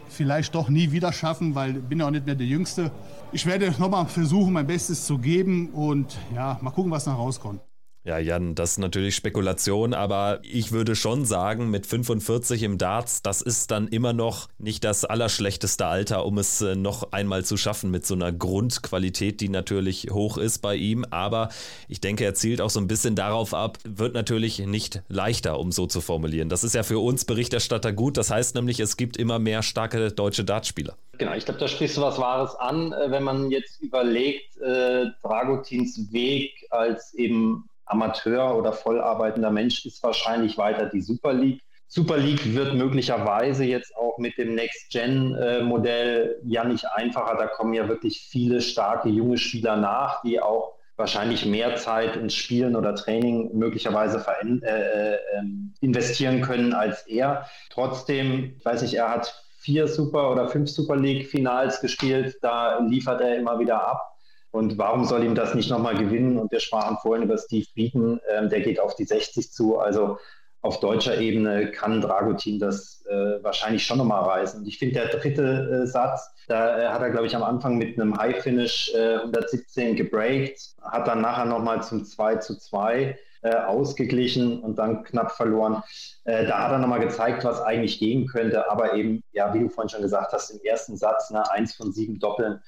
[0.08, 2.92] vielleicht doch nie wieder schaffen, weil ich bin ja auch nicht mehr der Jüngste.
[3.34, 7.62] Ich werde nochmal versuchen, mein Bestes zu geben und ja, mal gucken, was da rauskommt.
[8.06, 13.24] Ja, Jan, das ist natürlich Spekulation, aber ich würde schon sagen, mit 45 im Darts,
[13.24, 17.58] das ist dann immer noch nicht das allerschlechteste Alter, um es äh, noch einmal zu
[17.58, 21.04] schaffen mit so einer Grundqualität, die natürlich hoch ist bei ihm.
[21.10, 21.50] Aber
[21.88, 25.72] ich denke, er zielt auch so ein bisschen darauf ab, wird natürlich nicht leichter, um
[25.72, 26.48] so zu formulieren.
[26.48, 28.18] Das ist ja für uns Berichterstatter gut.
[28.18, 30.96] Das heißt nämlich, es gibt immer mehr starke deutsche Dartspieler.
[31.18, 35.08] Genau, ich glaube, da sprichst du was Wahres an, äh, wenn man jetzt überlegt, äh,
[35.24, 41.62] Dragutins Weg als eben Amateur oder vollarbeitender Mensch ist wahrscheinlich weiter die Super League.
[41.88, 47.38] Super League wird möglicherweise jetzt auch mit dem Next-Gen-Modell ja nicht einfacher.
[47.38, 52.34] Da kommen ja wirklich viele starke junge Spieler nach, die auch wahrscheinlich mehr Zeit ins
[52.34, 57.46] Spielen oder Training möglicherweise äh, äh, ähm, investieren können als er.
[57.70, 62.38] Trotzdem, ich weiß nicht, er hat vier Super oder fünf Super League-Finals gespielt.
[62.42, 64.15] Da liefert er immer wieder ab.
[64.56, 66.38] Und warum soll ihm das nicht nochmal gewinnen?
[66.38, 69.80] Und wir sprachen vorhin über Steve Beaton, ähm, der geht auf die 60 zu.
[69.80, 70.18] Also
[70.62, 74.62] auf deutscher Ebene kann Dragutin das äh, wahrscheinlich schon nochmal reißen.
[74.62, 77.78] Und ich finde, der dritte äh, Satz, da äh, hat er, glaube ich, am Anfang
[77.78, 83.56] mit einem High-Finish 117 äh, gebreakt, hat dann nachher nochmal zum 2 zu 2 äh,
[83.56, 85.84] ausgeglichen und dann knapp verloren.
[86.24, 88.72] Äh, da hat er nochmal gezeigt, was eigentlich gehen könnte.
[88.72, 91.92] Aber eben, ja, wie du vorhin schon gesagt hast, im ersten Satz, ne, eins von
[91.92, 92.62] sieben Doppeln,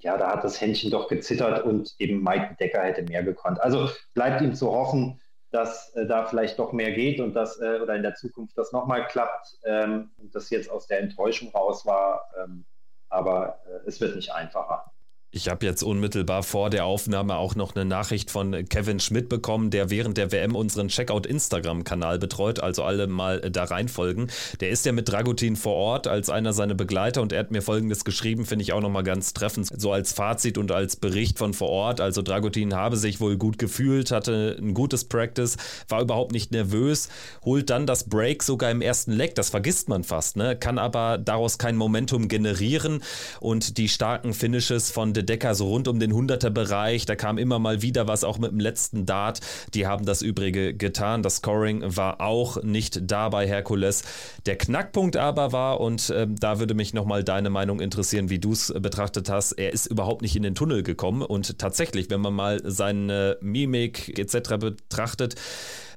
[0.00, 3.60] ja, da hat das Händchen doch gezittert und eben Mike Decker hätte mehr gekonnt.
[3.60, 7.80] Also bleibt ihm zu hoffen, dass äh, da vielleicht doch mehr geht und dass äh,
[7.82, 11.84] oder in der Zukunft das nochmal klappt ähm, und das jetzt aus der Enttäuschung raus
[11.84, 12.30] war.
[12.42, 12.64] Ähm,
[13.08, 14.90] aber äh, es wird nicht einfacher.
[15.32, 19.70] Ich habe jetzt unmittelbar vor der Aufnahme auch noch eine Nachricht von Kevin Schmidt bekommen,
[19.70, 24.28] der während der WM unseren Checkout Instagram-Kanal betreut, also alle mal da reinfolgen.
[24.58, 27.62] Der ist ja mit Dragutin vor Ort als einer seiner Begleiter und er hat mir
[27.62, 31.54] folgendes geschrieben, finde ich auch nochmal ganz treffend, so als Fazit und als Bericht von
[31.54, 32.00] vor Ort.
[32.00, 37.08] Also Dragutin habe sich wohl gut gefühlt, hatte ein gutes Practice, war überhaupt nicht nervös,
[37.44, 40.56] holt dann das Break sogar im ersten Leg, das vergisst man fast, ne?
[40.56, 43.04] kann aber daraus kein Momentum generieren
[43.38, 47.04] und die starken Finishes von De Decker so rund um den 100er Bereich.
[47.04, 49.40] Da kam immer mal wieder was, auch mit dem letzten Dart.
[49.74, 51.22] Die haben das Übrige getan.
[51.22, 54.02] Das Scoring war auch nicht da bei Herkules.
[54.46, 58.52] Der Knackpunkt aber war, und äh, da würde mich nochmal deine Meinung interessieren, wie du
[58.52, 61.20] es betrachtet hast, er ist überhaupt nicht in den Tunnel gekommen.
[61.20, 64.56] Und tatsächlich, wenn man mal seine Mimik etc.
[64.56, 65.34] betrachtet,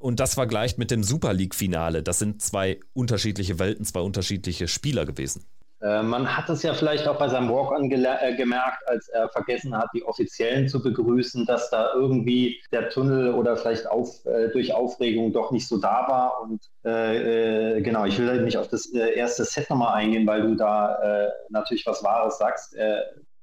[0.04, 2.04] und das vergleicht mit dem Super League-Finale.
[2.04, 5.46] Das sind zwei unterschiedliche Welten, zwei unterschiedliche Spieler gewesen.
[5.84, 9.78] Äh, man hat es ja vielleicht auch bei seinem Walk-on äh, gemerkt, als er vergessen
[9.78, 14.74] hat, die Offiziellen zu begrüßen, dass da irgendwie der Tunnel oder vielleicht auf, äh, durch
[14.74, 16.42] Aufregung doch nicht so da war.
[16.42, 20.56] Und äh, äh genau, ich will nicht auf das erste Set nochmal eingehen, weil du
[20.56, 22.76] da natürlich was Wahres sagst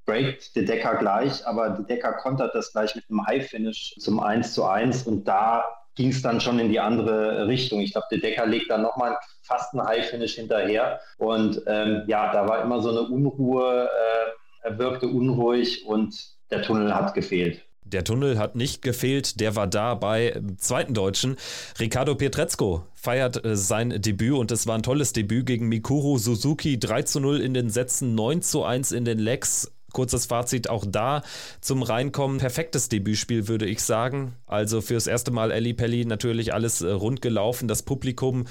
[0.06, 4.54] breakt De Decker gleich, aber De Decker kontert das gleich mit einem High-Finish zum 1
[4.54, 7.80] zu 1 und da ging es dann schon in die andere Richtung.
[7.80, 11.00] Ich glaube, De Decker legt dann nochmal fast ein High-Finish hinterher.
[11.18, 16.14] Und ähm, ja, da war immer so eine Unruhe, äh, er wirkte unruhig und
[16.50, 17.62] der Tunnel hat gefehlt.
[17.82, 21.36] Der Tunnel hat nicht gefehlt, der war da bei zweiten Deutschen.
[21.80, 26.78] Ricardo Pietrezco feiert äh, sein Debüt und es war ein tolles Debüt gegen Mikuru Suzuki.
[26.78, 29.72] 3 zu 0 in den Sätzen, 9 zu 1 in den Legs.
[29.92, 31.22] Kurzes Fazit auch da
[31.60, 32.38] zum Reinkommen.
[32.38, 34.34] Perfektes Debütspiel, würde ich sagen.
[34.46, 37.68] Also fürs erste Mal Ellie Pelli natürlich alles äh, rund gelaufen.
[37.68, 38.46] Das Publikum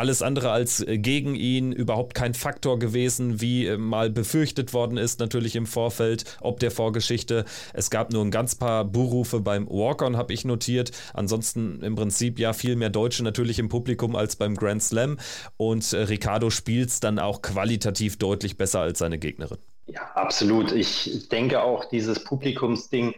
[0.00, 4.96] alles andere als äh, gegen ihn, überhaupt kein Faktor gewesen, wie äh, mal befürchtet worden
[4.96, 7.44] ist, natürlich im Vorfeld, ob der Vorgeschichte.
[7.74, 10.92] Es gab nur ein ganz paar Buhrufe beim Walk-On, habe ich notiert.
[11.12, 15.18] Ansonsten im Prinzip ja viel mehr Deutsche natürlich im Publikum als beim Grand Slam.
[15.56, 19.58] Und Ricardo spielt es dann auch qualitativ deutlich besser als seine Gegnerin.
[19.92, 20.70] Ja, absolut.
[20.72, 23.14] Ich denke auch, dieses Publikumsding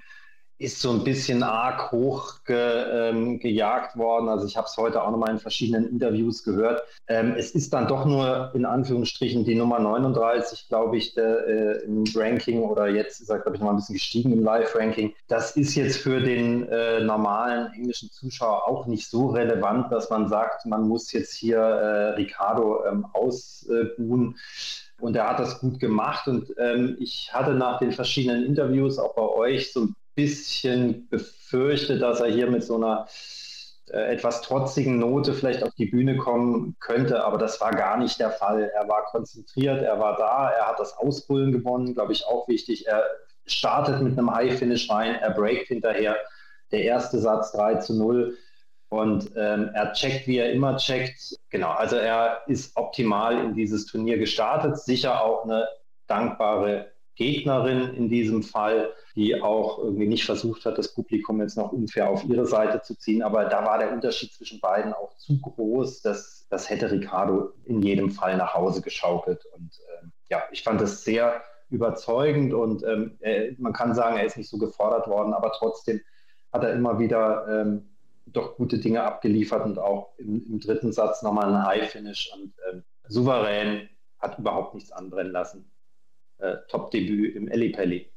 [0.63, 4.29] ist so ein bisschen arg hoch ähm, gejagt worden.
[4.29, 6.83] Also ich habe es heute auch nochmal in verschiedenen Interviews gehört.
[7.09, 11.85] Ähm, es ist dann doch nur in Anführungsstrichen die Nummer 39, glaube ich, der, äh,
[11.85, 15.13] im Ranking oder jetzt ist er, glaube ich, noch mal ein bisschen gestiegen im Live-Ranking.
[15.27, 20.29] Das ist jetzt für den äh, normalen englischen Zuschauer auch nicht so relevant, dass man
[20.29, 24.37] sagt, man muss jetzt hier äh, Ricardo ähm, ausbuhen.
[25.03, 26.29] Und er hat das gut gemacht.
[26.29, 32.01] Und ähm, ich hatte nach den verschiedenen Interviews auch bei euch so ein bisschen befürchtet,
[32.01, 33.09] dass er hier mit so einer
[33.91, 38.21] äh, etwas trotzigen Note vielleicht auf die Bühne kommen könnte, aber das war gar nicht
[38.21, 38.71] der Fall.
[38.75, 42.87] Er war konzentriert, er war da, er hat das Ausbrüllen gewonnen, glaube ich auch wichtig.
[42.87, 43.05] Er
[43.45, 46.17] startet mit einem High-Finish rein, er breakt hinterher.
[46.71, 48.39] Der erste Satz 3 zu 0.
[48.93, 51.39] Und ähm, er checkt, wie er immer checkt.
[51.49, 54.77] Genau, also er ist optimal in dieses Turnier gestartet.
[54.79, 55.67] Sicher auch eine
[56.09, 61.73] dankbare Gegnerin in diesem Fall, die auch irgendwie nicht versucht hat, das Publikum jetzt noch
[61.73, 63.23] unfair auf ihre Seite zu ziehen.
[63.23, 66.03] Aber da war der Unterschied zwischen beiden auch zu groß.
[66.03, 69.47] dass das hätte Ricardo in jedem Fall nach Hause geschaukelt.
[69.55, 69.71] Und
[70.03, 74.37] ähm, ja, ich fand das sehr überzeugend und ähm, er, man kann sagen, er ist
[74.37, 76.03] nicht so gefordert worden, aber trotzdem
[76.53, 77.92] hat er immer wieder ähm,
[78.27, 82.81] doch gute Dinge abgeliefert und auch im, im dritten Satz nochmal ein High-Finish und äh,
[83.09, 85.71] souverän hat überhaupt nichts anbrennen lassen.
[86.39, 88.12] Äh, Top-Debüt im Ellipelli.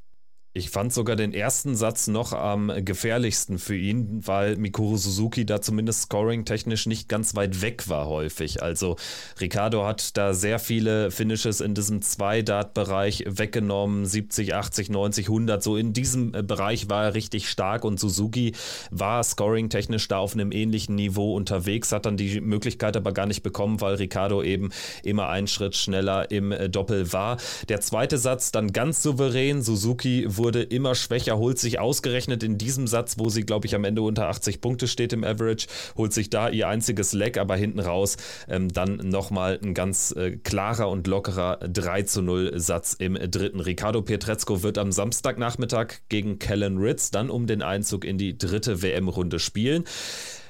[0.57, 5.59] Ich fand sogar den ersten Satz noch am gefährlichsten für ihn, weil Mikuru Suzuki da
[5.59, 8.63] zumindest scoring-technisch nicht ganz weit weg war häufig.
[8.63, 8.95] Also
[9.41, 15.61] Ricardo hat da sehr viele Finishes in diesem Zwei-Dart-Bereich weggenommen, 70, 80, 90, 100.
[15.61, 18.53] So in diesem äh, Bereich war er richtig stark und Suzuki
[18.91, 23.43] war scoring-technisch da auf einem ähnlichen Niveau unterwegs, hat dann die Möglichkeit aber gar nicht
[23.43, 24.69] bekommen, weil Ricardo eben
[25.03, 27.35] immer einen Schritt schneller im äh, Doppel war.
[27.67, 32.59] Der zweite Satz dann ganz souverän, Suzuki wurde wurde immer schwächer, holt sich ausgerechnet in
[32.59, 35.65] diesem Satz, wo sie, glaube ich, am Ende unter 80 Punkte steht im Average,
[35.97, 40.37] holt sich da ihr einziges Leck, aber hinten raus ähm, dann nochmal ein ganz äh,
[40.37, 43.59] klarer und lockerer 3 zu 0 Satz im dritten.
[43.59, 48.83] Ricardo Pietrezco wird am Samstagnachmittag gegen Kellen Ritz dann um den Einzug in die dritte
[48.83, 49.83] WM-Runde spielen.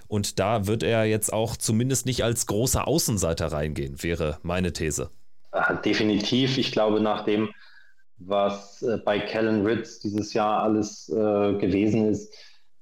[0.09, 5.09] Und da wird er jetzt auch zumindest nicht als großer Außenseiter reingehen, wäre meine These.
[5.85, 6.57] Definitiv.
[6.57, 7.49] Ich glaube, nach dem
[8.17, 12.33] was äh, bei Kellen Ritz dieses Jahr alles äh, gewesen ist,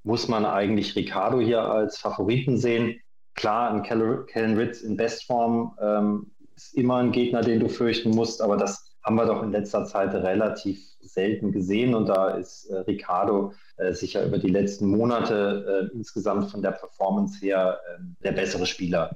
[0.04, 3.00] muss man eigentlich Ricardo hier als Favoriten sehen.
[3.36, 8.42] Klar, ein Kellen Ritz in Bestform ähm, ist immer ein Gegner, den du fürchten musst,
[8.42, 12.80] aber das haben wir doch in letzter Zeit relativ selten gesehen und da ist äh,
[12.80, 18.32] Ricardo äh, sicher über die letzten Monate äh, insgesamt von der Performance her ähm, der
[18.32, 19.16] bessere Spieler.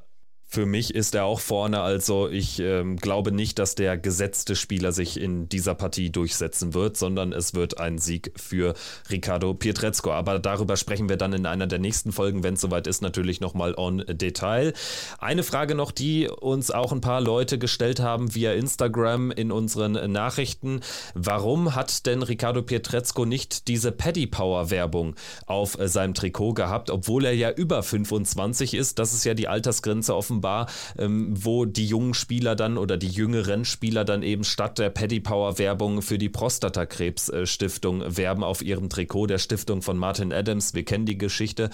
[0.49, 4.93] Für mich ist er auch vorne, also ich ähm, glaube nicht, dass der gesetzte Spieler
[4.93, 8.73] sich in dieser Partie durchsetzen wird, sondern es wird ein Sieg für
[9.09, 10.13] Ricardo Pietrezco.
[10.13, 13.41] Aber darüber sprechen wir dann in einer der nächsten Folgen, wenn es soweit ist, natürlich
[13.41, 14.71] nochmal on Detail.
[15.19, 20.11] Eine Frage noch, die uns auch ein paar Leute gestellt haben via Instagram in unseren
[20.13, 20.79] Nachrichten.
[21.13, 27.25] Warum hat denn Ricardo Pietrezco nicht diese Paddy Power Werbung auf seinem Trikot gehabt, obwohl
[27.25, 28.97] er ja über 25 ist?
[28.97, 33.07] Das ist ja die Altersgrenze offen offenbar, ähm, wo die jungen Spieler dann oder die
[33.07, 38.61] jüngeren Spieler dann eben statt der Paddy Power Werbung für die Prostatakrebs Stiftung werben auf
[38.61, 40.73] ihrem Trikot der Stiftung von Martin Adams.
[40.73, 41.69] Wir kennen die Geschichte.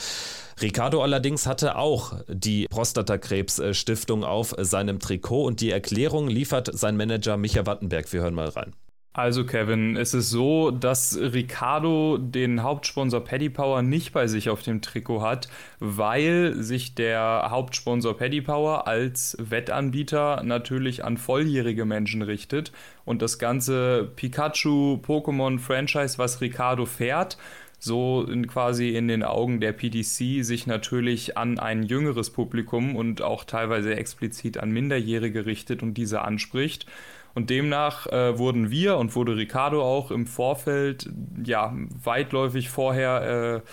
[0.61, 6.97] Ricardo allerdings hatte auch die Prostatakrebs Stiftung auf seinem Trikot und die Erklärung liefert sein
[6.97, 8.11] Manager Micha Wattenberg.
[8.11, 8.73] Wir hören mal rein.
[9.15, 14.63] Also Kevin, es ist so, dass Ricardo den Hauptsponsor Paddy Power nicht bei sich auf
[14.63, 15.49] dem Trikot hat,
[15.79, 22.71] weil sich der Hauptsponsor Paddy Power als Wettanbieter natürlich an volljährige Menschen richtet
[23.05, 27.37] und das ganze Pikachu Pokémon Franchise, was Ricardo fährt,
[27.77, 33.21] so in quasi in den Augen der PDC sich natürlich an ein jüngeres Publikum und
[33.21, 36.87] auch teilweise explizit an Minderjährige richtet und diese anspricht.
[37.35, 41.09] Und demnach äh, wurden wir und wurde Ricardo auch im Vorfeld,
[41.43, 43.69] ja, weitläufig vorher äh,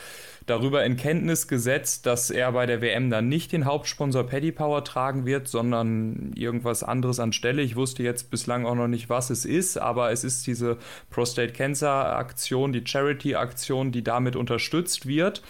[0.46, 4.82] darüber in Kenntnis gesetzt, dass er bei der WM dann nicht den Hauptsponsor Paddy Power
[4.82, 7.62] tragen wird, sondern irgendwas anderes anstelle.
[7.62, 10.78] Ich wusste jetzt bislang auch noch nicht, was es ist, aber es ist diese
[11.10, 15.42] Prostate Cancer Aktion, die Charity Aktion, die damit unterstützt wird.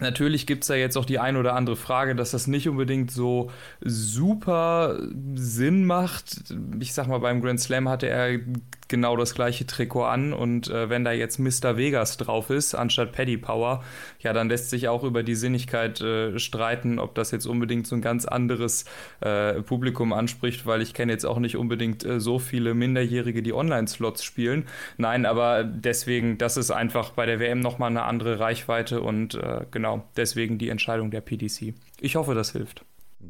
[0.00, 3.12] Natürlich gibt es da jetzt auch die ein oder andere Frage, dass das nicht unbedingt
[3.12, 4.98] so super
[5.34, 6.52] Sinn macht.
[6.80, 8.40] Ich sag mal, beim Grand Slam hatte er
[8.88, 11.76] genau das gleiche Trikot an und äh, wenn da jetzt Mr.
[11.76, 13.82] Vegas drauf ist, anstatt Paddy Power,
[14.20, 17.96] ja, dann lässt sich auch über die Sinnigkeit äh, streiten, ob das jetzt unbedingt so
[17.96, 18.84] ein ganz anderes
[19.20, 23.52] äh, Publikum anspricht, weil ich kenne jetzt auch nicht unbedingt äh, so viele Minderjährige, die
[23.52, 24.66] Online-Slots spielen.
[24.96, 29.66] Nein, aber deswegen, das ist einfach bei der WM nochmal eine andere Reichweite und äh,
[29.70, 31.74] genau deswegen die Entscheidung der PDC.
[32.00, 32.84] Ich hoffe, das hilft.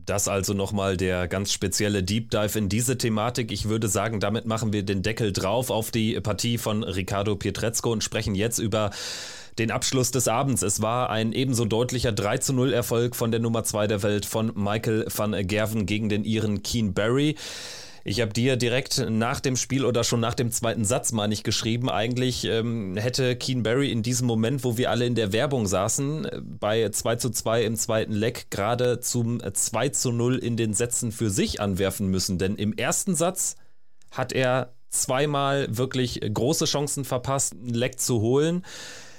[0.07, 3.52] Das also nochmal der ganz spezielle Deep Dive in diese Thematik.
[3.52, 7.92] Ich würde sagen, damit machen wir den Deckel drauf auf die Partie von Ricardo Pietrezco
[7.92, 8.90] und sprechen jetzt über
[9.59, 10.62] den Abschluss des Abends.
[10.62, 14.26] Es war ein ebenso deutlicher 3 zu 0 Erfolg von der Nummer 2 der Welt
[14.26, 17.37] von Michael van Gerven gegen den Iren Keen Barry.
[18.06, 21.42] Ich habe dir direkt nach dem Spiel oder schon nach dem zweiten Satz, meine ich,
[21.42, 25.66] geschrieben, eigentlich ähm, hätte Keen Barry in diesem Moment, wo wir alle in der Werbung
[25.66, 30.58] saßen, äh, bei 2 zu 2 im zweiten Leck gerade zum 2 zu 0 in
[30.58, 32.36] den Sätzen für sich anwerfen müssen.
[32.36, 33.56] Denn im ersten Satz
[34.10, 38.64] hat er zweimal wirklich große Chancen verpasst, ein Leck zu holen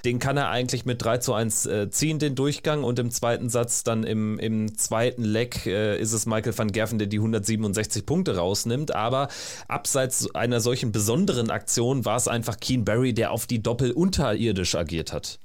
[0.05, 2.83] den kann er eigentlich mit 3 zu 1 äh, ziehen, den Durchgang.
[2.83, 6.99] Und im zweiten Satz, dann im, im zweiten Leck, äh, ist es Michael van Gerven,
[6.99, 8.93] der die 167 Punkte rausnimmt.
[8.93, 9.27] Aber
[9.67, 14.75] abseits einer solchen besonderen Aktion war es einfach Keen Barry, der auf die Doppel unterirdisch
[14.75, 15.39] agiert hat.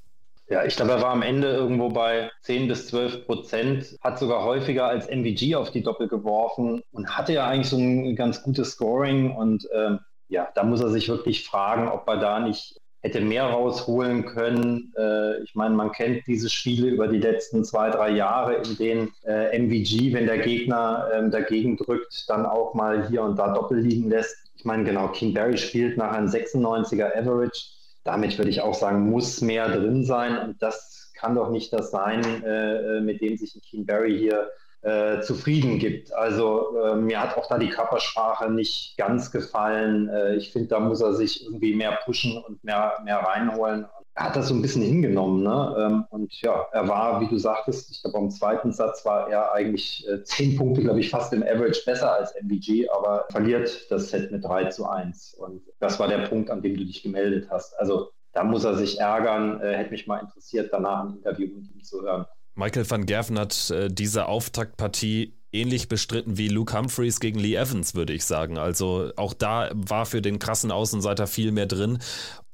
[0.49, 4.43] Ja, ich glaube, er war am Ende irgendwo bei 10 bis 12 Prozent, hat sogar
[4.43, 8.73] häufiger als MVG auf die Doppel geworfen und hatte ja eigentlich so ein ganz gutes
[8.73, 9.37] Scoring.
[9.37, 13.45] Und ähm, ja, da muss er sich wirklich fragen, ob er da nicht hätte mehr
[13.45, 14.93] rausholen können.
[14.97, 19.13] Äh, ich meine, man kennt diese Spiele über die letzten zwei, drei Jahre, in denen
[19.25, 23.81] äh, MVG, wenn der Gegner äh, dagegen drückt, dann auch mal hier und da doppel
[23.81, 24.37] liegen lässt.
[24.57, 27.69] Ich meine, genau, King Barry spielt nach einem 96er Average.
[28.05, 30.37] Damit würde ich auch sagen, muss mehr drin sein.
[30.39, 34.19] Und das kann doch nicht das sein, äh, äh, mit dem sich ein King Barry
[34.19, 34.51] hier
[34.83, 36.13] äh, zufrieden gibt.
[36.15, 40.09] Also äh, mir hat auch da die Körpersprache nicht ganz gefallen.
[40.09, 43.87] Äh, ich finde, da muss er sich irgendwie mehr pushen und mehr, mehr reinholen.
[44.15, 45.43] Er hat das so ein bisschen hingenommen.
[45.43, 45.77] Ne?
[45.79, 49.53] Ähm, und ja, er war, wie du sagtest, ich glaube, am zweiten Satz war er
[49.53, 54.11] eigentlich äh, zehn Punkte, glaube ich, fast im Average besser als MVG, aber verliert das
[54.11, 55.35] Set mit 3 zu 1.
[55.35, 57.79] Und das war der Punkt, an dem du dich gemeldet hast.
[57.79, 59.61] Also da muss er sich ärgern.
[59.61, 62.27] Äh, hätte mich mal interessiert, danach ein Interview mit ihm zu hören.
[62.55, 67.95] Michael van Gerven hat äh, diese Auftaktpartie ähnlich bestritten wie Luke Humphreys gegen Lee Evans,
[67.95, 68.59] würde ich sagen.
[68.59, 71.99] Also auch da war für den krassen Außenseiter viel mehr drin.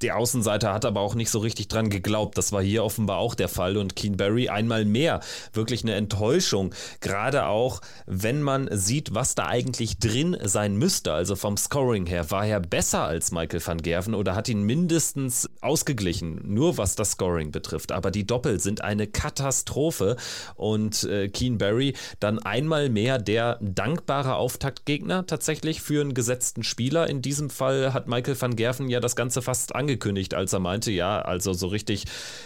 [0.03, 2.37] Der Außenseiter hat aber auch nicht so richtig dran geglaubt.
[2.37, 3.79] Das war hier offenbar auch der Fall.
[3.79, 5.21] Und Keen Barry einmal mehr
[5.55, 6.75] wirklich eine Enttäuschung.
[7.01, 11.15] Gerade auch, wenn man sieht, was da eigentlich drin sein müsste.
[11.15, 12.31] Also vom Scoring her.
[12.31, 16.43] War er besser als Michael van Gerven oder hat ihn mindestens ausgeglichen?
[16.45, 17.91] Nur was das Scoring betrifft.
[17.91, 20.17] Aber die Doppel sind eine Katastrophe.
[20.57, 27.09] Und äh, Keen Barry dann einmal mehr der dankbare Auftaktgegner tatsächlich für einen gesetzten Spieler.
[27.09, 30.59] In diesem Fall hat Michael van Gerven ja das Ganze fast angefangen angekündigt, als er
[30.59, 32.05] meinte, ja, also so richtig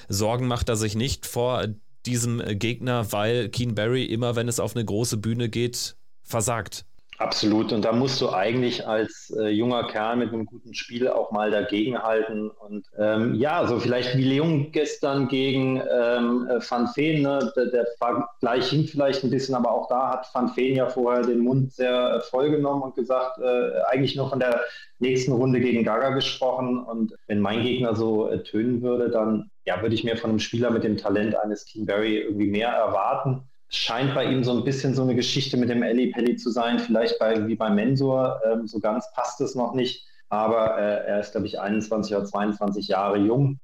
[0.08, 1.68] Sorgen macht er sich nicht vor
[2.04, 6.84] diesem Gegner, weil Keen Barry immer, wenn es auf eine große Bühne geht, versagt.
[7.20, 7.70] Absolut.
[7.74, 11.50] Und da musst du eigentlich als äh, junger Kerl mit einem guten Spiel auch mal
[11.50, 12.48] dagegenhalten.
[12.48, 17.20] Und ähm, ja, so vielleicht wie Leon gestern gegen ähm, äh, Van Feen.
[17.20, 17.52] Ne?
[17.54, 21.20] Der, der Vergleich hinkt vielleicht ein bisschen, aber auch da hat Van Feen ja vorher
[21.20, 24.58] den Mund sehr äh, voll genommen und gesagt, äh, eigentlich nur von der
[24.98, 26.82] nächsten Runde gegen Gaga gesprochen.
[26.82, 30.38] Und wenn mein Gegner so äh, tönen würde, dann ja, würde ich mir von einem
[30.38, 33.42] Spieler mit dem Talent eines King Barry irgendwie mehr erwarten.
[33.70, 36.78] Scheint bei ihm so ein bisschen so eine Geschichte mit dem Eli Pelli zu sein,
[36.78, 41.20] vielleicht bei, wie bei Mensur, ähm, so ganz passt es noch nicht, aber äh, er
[41.20, 43.60] ist, glaube ich, 21 oder 22 Jahre jung.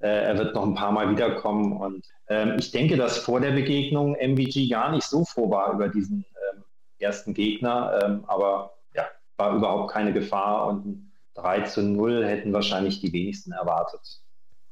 [0.00, 1.76] Äh, er wird noch ein paar Mal wiederkommen.
[1.76, 5.88] Und ähm, ich denke, dass vor der Begegnung MVG gar nicht so froh war über
[5.88, 6.64] diesen ähm,
[6.98, 9.04] ersten Gegner, ähm, aber ja,
[9.36, 10.68] war überhaupt keine Gefahr.
[10.68, 14.22] Und 3 zu 0 hätten wahrscheinlich die wenigsten erwartet.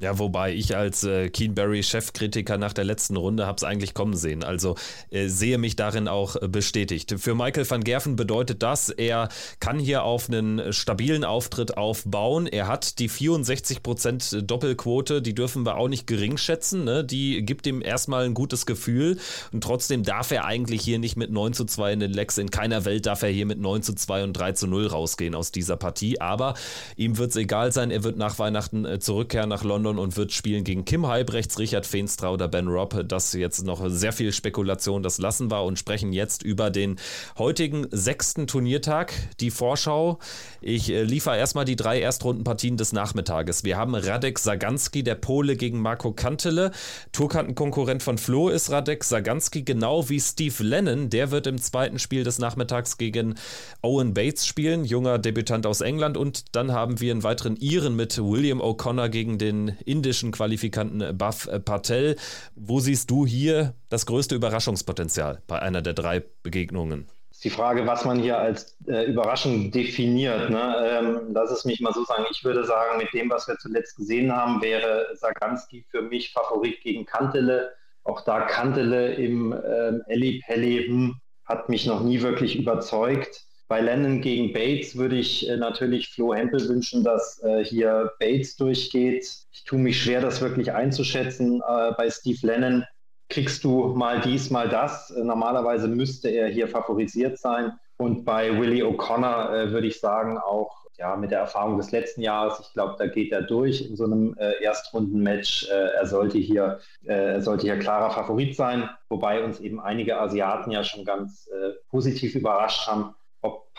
[0.01, 4.43] Ja, wobei ich als äh, Keenberry-Chefkritiker nach der letzten Runde habe es eigentlich kommen sehen.
[4.43, 4.77] Also
[5.11, 7.15] äh, sehe mich darin auch äh, bestätigt.
[7.19, 9.29] Für Michael van Gerven bedeutet das, er
[9.61, 12.47] kann hier auf einen stabilen Auftritt aufbauen.
[12.47, 16.85] Er hat die 64% Doppelquote, die dürfen wir auch nicht gering schätzen.
[16.85, 17.05] Ne?
[17.05, 19.19] Die gibt ihm erstmal ein gutes Gefühl.
[19.53, 22.39] Und trotzdem darf er eigentlich hier nicht mit 9 zu 2 in den Lecks.
[22.39, 25.35] In keiner Welt darf er hier mit 9 zu 2 und 3 zu 0 rausgehen
[25.35, 26.23] aus dieser Partie.
[26.23, 26.55] Aber
[26.97, 27.91] ihm wird es egal sein.
[27.91, 31.59] Er wird nach Weihnachten äh, zurückkehren nach London London und wird spielen gegen Kim Halbrechts,
[31.59, 33.05] Richard Feenstra oder Ben Robb.
[33.09, 36.97] Das jetzt noch sehr viel Spekulation, das lassen wir und sprechen jetzt über den
[37.39, 40.19] heutigen sechsten Turniertag, die Vorschau.
[40.61, 43.65] Ich äh, liefere erstmal die drei Erstrundenpartien des Nachmittages.
[43.65, 46.71] Wir haben Radek Saganski, der Pole gegen Marco Kantele.
[47.13, 51.11] Tourkartenkonkurrent von Flo ist Radek Saganski, genau wie Steve Lennon.
[51.11, 53.35] Der wird im zweiten Spiel des Nachmittags gegen
[53.83, 56.17] Owen Bates spielen, junger Debütant aus England.
[56.17, 61.49] Und dann haben wir einen weiteren Iren mit William O'Connor gegen den indischen Qualifikanten Buff
[61.65, 62.17] Patel.
[62.55, 67.07] Wo siehst du hier das größte Überraschungspotenzial bei einer der drei Begegnungen?
[67.41, 70.51] ist die Frage, was man hier als äh, Überraschung definiert.
[70.51, 70.75] Ne?
[70.85, 72.27] Ähm, lass es mich mal so sagen.
[72.31, 76.83] Ich würde sagen, mit dem, was wir zuletzt gesehen haben, wäre Saganski für mich Favorit
[76.83, 77.73] gegen Kantele.
[78.05, 81.15] Auch da Kantele im ähm, Pelli hm,
[81.47, 83.47] hat mich noch nie wirklich überzeugt.
[83.71, 88.57] Bei Lennon gegen Bates würde ich äh, natürlich Flo Hempel wünschen, dass äh, hier Bates
[88.57, 89.25] durchgeht.
[89.53, 91.63] Ich tue mich schwer, das wirklich einzuschätzen.
[91.63, 92.85] Äh, bei Steve Lennon
[93.29, 95.13] kriegst du mal dies, mal das.
[95.13, 97.71] Äh, normalerweise müsste er hier favorisiert sein.
[97.97, 102.23] Und bei Willie O'Connor äh, würde ich sagen, auch ja, mit der Erfahrung des letzten
[102.23, 105.69] Jahres, ich glaube, da geht er durch in so einem äh, Erstrundenmatch.
[105.69, 110.83] Er, sollte hier, er sollte hier klarer Favorit sein, wobei uns eben einige Asiaten ja
[110.83, 111.49] schon ganz
[111.89, 113.15] positiv überrascht haben.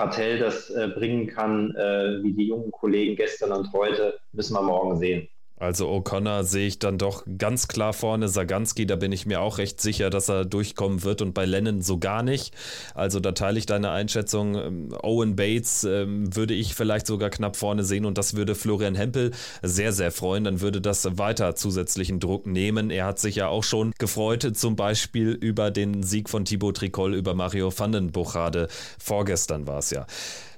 [0.02, 4.64] Patel das äh, bringen kann, äh, wie die jungen Kollegen gestern und heute, müssen wir
[4.64, 5.30] morgen sehen.
[5.62, 8.30] Also O'Connor sehe ich dann doch ganz klar vorne.
[8.30, 11.84] Saganski, da bin ich mir auch recht sicher, dass er durchkommen wird und bei Lennon
[11.84, 12.52] so gar nicht.
[12.96, 14.56] Also da teile ich deine Einschätzung.
[14.56, 18.96] Ähm, Owen Bates ähm, würde ich vielleicht sogar knapp vorne sehen und das würde Florian
[18.96, 19.32] Hempel
[19.62, 20.46] sehr, sehr freuen.
[20.46, 22.90] Dann würde das weiter zusätzlichen Druck nehmen.
[22.90, 27.14] Er hat sich ja auch schon gefreut, zum Beispiel über den Sieg von Thibaut Tricol
[27.14, 28.68] über Mario van den Buchade.
[28.98, 30.08] Vorgestern war es ja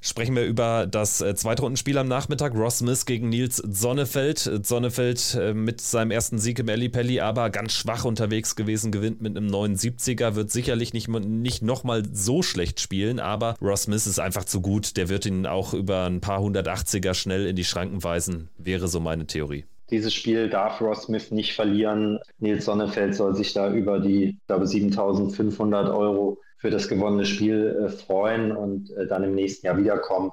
[0.04, 2.54] sprechen wir über das äh, Zweitrundenspiel am Nachmittag.
[2.54, 4.52] Ross Smith gegen Nils Sonnefeld.
[4.64, 9.36] Sonnefeld äh, mit seinem ersten Sieg im Pelli, aber ganz schwach unterwegs gewesen, gewinnt mit
[9.36, 14.44] einem 79er, wird sicherlich nicht, nicht nochmal so schlecht spielen, aber Ross Smith ist einfach
[14.44, 14.98] zu gut.
[14.98, 19.00] Der wird ihn auch über ein paar 180er schnell in die Schranken weisen, wäre so
[19.00, 19.66] meine Theorie.
[19.90, 22.20] Dieses Spiel darf Ross Smith nicht verlieren.
[22.40, 27.78] Nils Sonnefeld soll sich da über die, ich glaube, 7500 Euro für das gewonnene Spiel
[27.84, 30.32] äh, freuen und äh, dann im nächsten Jahr wiederkommen.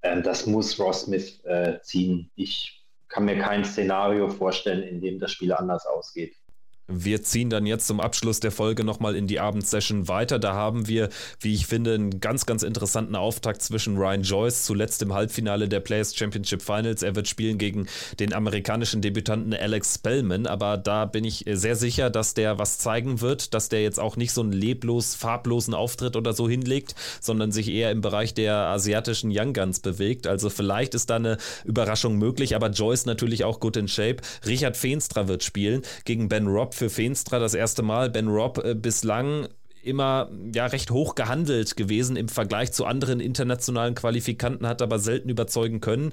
[0.00, 2.30] Ähm, das muss Ross Smith äh, ziehen.
[2.34, 6.34] Ich kann mir kein Szenario vorstellen, in dem das Spiel anders ausgeht.
[6.88, 10.38] Wir ziehen dann jetzt zum Abschluss der Folge nochmal in die Abendsession weiter.
[10.38, 11.08] Da haben wir,
[11.40, 15.80] wie ich finde, einen ganz, ganz interessanten Auftakt zwischen Ryan Joyce, zuletzt im Halbfinale der
[15.80, 17.02] Players Championship Finals.
[17.02, 17.88] Er wird spielen gegen
[18.20, 23.20] den amerikanischen Debütanten Alex Spellman, aber da bin ich sehr sicher, dass der was zeigen
[23.20, 27.50] wird, dass der jetzt auch nicht so einen leblos, farblosen Auftritt oder so hinlegt, sondern
[27.50, 30.28] sich eher im Bereich der asiatischen Young Guns bewegt.
[30.28, 34.18] Also vielleicht ist da eine Überraschung möglich, aber Joyce natürlich auch gut in Shape.
[34.46, 38.10] Richard Feenstra wird spielen gegen Ben Robb für Feenstra das erste Mal.
[38.10, 39.48] Ben Robb äh, bislang
[39.86, 45.28] immer ja recht hoch gehandelt gewesen im Vergleich zu anderen internationalen Qualifikanten, hat aber selten
[45.28, 46.12] überzeugen können.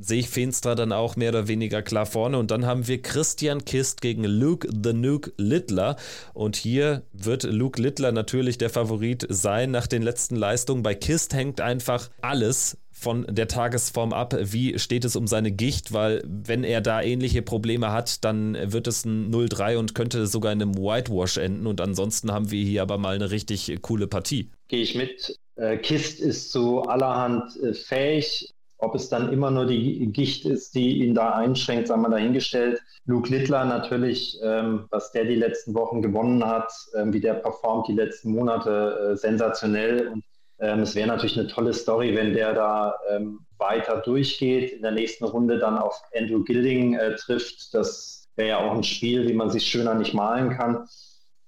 [0.00, 2.38] Sehe ich Feenstra dann auch mehr oder weniger klar vorne.
[2.38, 5.96] Und dann haben wir Christian Kist gegen Luke the Nuke Littler.
[6.34, 10.82] Und hier wird Luke Littler natürlich der Favorit sein nach den letzten Leistungen.
[10.82, 15.92] Bei Kist hängt einfach alles von der Tagesform ab, wie steht es um seine Gicht,
[15.92, 20.52] weil wenn er da ähnliche Probleme hat, dann wird es ein 0-3 und könnte sogar
[20.52, 24.50] in einem Whitewash enden und ansonsten haben wir hier aber mal eine richtig coole Partie.
[24.68, 25.38] Gehe ich mit.
[25.56, 28.52] Äh, Kist ist zu allerhand äh, fähig.
[28.80, 32.80] Ob es dann immer nur die Gicht ist, die ihn da einschränkt, sagen wir dahingestellt.
[33.06, 37.88] Luke Littler natürlich, ähm, was der die letzten Wochen gewonnen hat, ähm, wie der performt
[37.88, 40.08] die letzten Monate, äh, sensationell.
[40.08, 40.22] Und
[40.60, 44.92] ähm, es wäre natürlich eine tolle Story, wenn der da ähm, weiter durchgeht, in der
[44.92, 47.74] nächsten Runde dann auf Andrew Gilding äh, trifft.
[47.74, 50.86] Das wäre ja auch ein Spiel, wie man sich schöner nicht malen kann.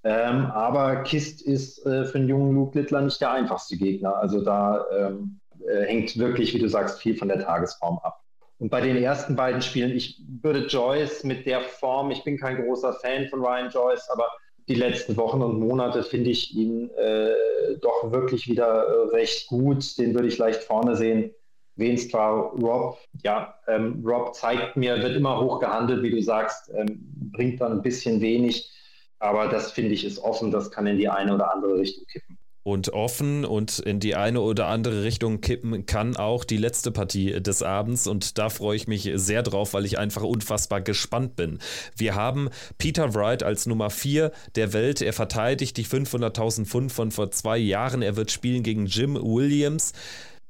[0.03, 4.15] Ähm, aber Kist ist äh, für einen jungen Luke Littler nicht der einfachste Gegner.
[4.15, 8.21] Also da ähm, äh, hängt wirklich, wie du sagst, viel von der Tagesform ab.
[8.57, 12.63] Und bei den ersten beiden Spielen, ich würde Joyce mit der Form, ich bin kein
[12.63, 14.29] großer Fan von Ryan Joyce, aber
[14.71, 17.33] die letzten Wochen und Monate finde ich ihn äh,
[17.81, 19.97] doch wirklich wieder äh, recht gut.
[19.97, 21.31] Den würde ich leicht vorne sehen.
[21.75, 26.71] Wen zwar Rob, ja, ähm, Rob zeigt mir, wird immer hoch gehandelt, wie du sagst,
[26.73, 27.01] ähm,
[27.31, 28.71] bringt dann ein bisschen wenig.
[29.19, 32.37] Aber das finde ich ist offen, das kann in die eine oder andere Richtung kippen
[32.63, 37.41] und offen und in die eine oder andere Richtung kippen kann auch die letzte Partie
[37.41, 41.59] des Abends und da freue ich mich sehr drauf, weil ich einfach unfassbar gespannt bin.
[41.95, 45.01] Wir haben Peter Wright als Nummer 4 der Welt.
[45.01, 48.01] Er verteidigt die 500.000 Pfund von vor zwei Jahren.
[48.01, 49.93] Er wird spielen gegen Jim Williams.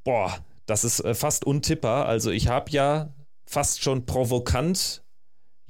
[0.04, 2.08] Boah, das ist äh, fast untippbar.
[2.08, 3.14] Also ich habe ja
[3.46, 5.04] fast schon provokant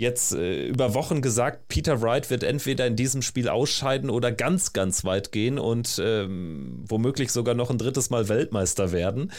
[0.01, 4.73] jetzt äh, über Wochen gesagt, Peter Wright wird entweder in diesem Spiel ausscheiden oder ganz,
[4.73, 9.31] ganz weit gehen und ähm, womöglich sogar noch ein drittes Mal Weltmeister werden.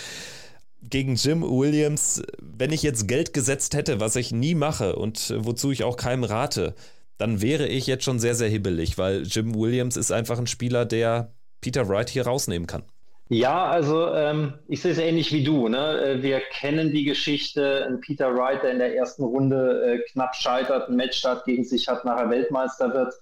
[0.80, 5.44] Gegen Jim Williams, wenn ich jetzt Geld gesetzt hätte, was ich nie mache und äh,
[5.44, 6.74] wozu ich auch keinem rate,
[7.18, 10.86] dann wäre ich jetzt schon sehr, sehr hibbelig, weil Jim Williams ist einfach ein Spieler,
[10.86, 12.84] der Peter Wright hier rausnehmen kann.
[13.32, 15.66] Ja, also ähm, ich sehe es ähnlich wie du.
[15.66, 16.02] Ne?
[16.02, 20.36] Äh, wir kennen die Geschichte, ein Peter Wright, der in der ersten Runde äh, knapp
[20.36, 23.14] scheitert, ein Matchstart gegen sich hat, nachher Weltmeister wird.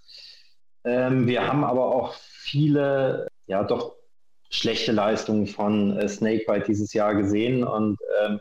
[0.82, 3.94] Ähm, wir haben aber auch viele, ja doch
[4.48, 8.40] schlechte Leistungen von äh, Snakebite dieses Jahr gesehen und ähm,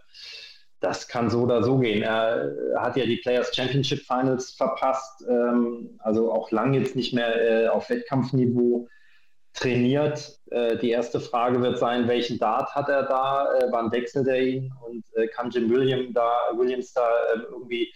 [0.80, 2.02] das kann so oder so gehen.
[2.02, 7.66] Er hat ja die Players Championship Finals verpasst, ähm, also auch lang jetzt nicht mehr
[7.66, 8.88] äh, auf Wettkampfniveau
[9.60, 10.40] trainiert.
[10.52, 14.42] Äh, die erste Frage wird sein, welchen Dart hat er da, äh, wann wechselt er
[14.42, 17.94] ihn und äh, kann Jim William da, Williams da ähm, irgendwie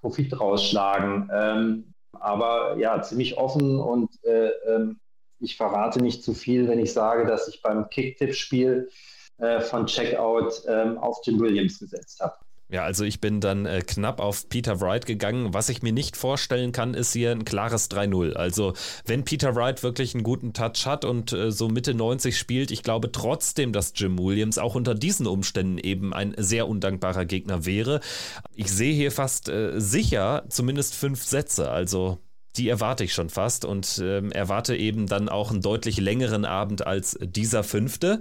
[0.00, 1.30] Profit rausschlagen.
[1.32, 5.00] Ähm, aber ja, ziemlich offen und äh, ähm,
[5.40, 8.88] ich verrate nicht zu viel, wenn ich sage, dass ich beim Kicktipp-Spiel
[9.38, 12.34] äh, von Checkout ähm, auf Jim Williams gesetzt habe.
[12.74, 15.54] Ja, also ich bin dann äh, knapp auf Peter Wright gegangen.
[15.54, 18.32] Was ich mir nicht vorstellen kann, ist hier ein klares 3-0.
[18.32, 18.72] Also
[19.06, 22.82] wenn Peter Wright wirklich einen guten Touch hat und äh, so Mitte 90 spielt, ich
[22.82, 28.00] glaube trotzdem, dass Jim Williams auch unter diesen Umständen eben ein sehr undankbarer Gegner wäre.
[28.56, 31.70] Ich sehe hier fast äh, sicher zumindest fünf Sätze.
[31.70, 32.18] Also
[32.56, 36.84] die erwarte ich schon fast und ähm, erwarte eben dann auch einen deutlich längeren Abend
[36.84, 38.18] als dieser fünfte.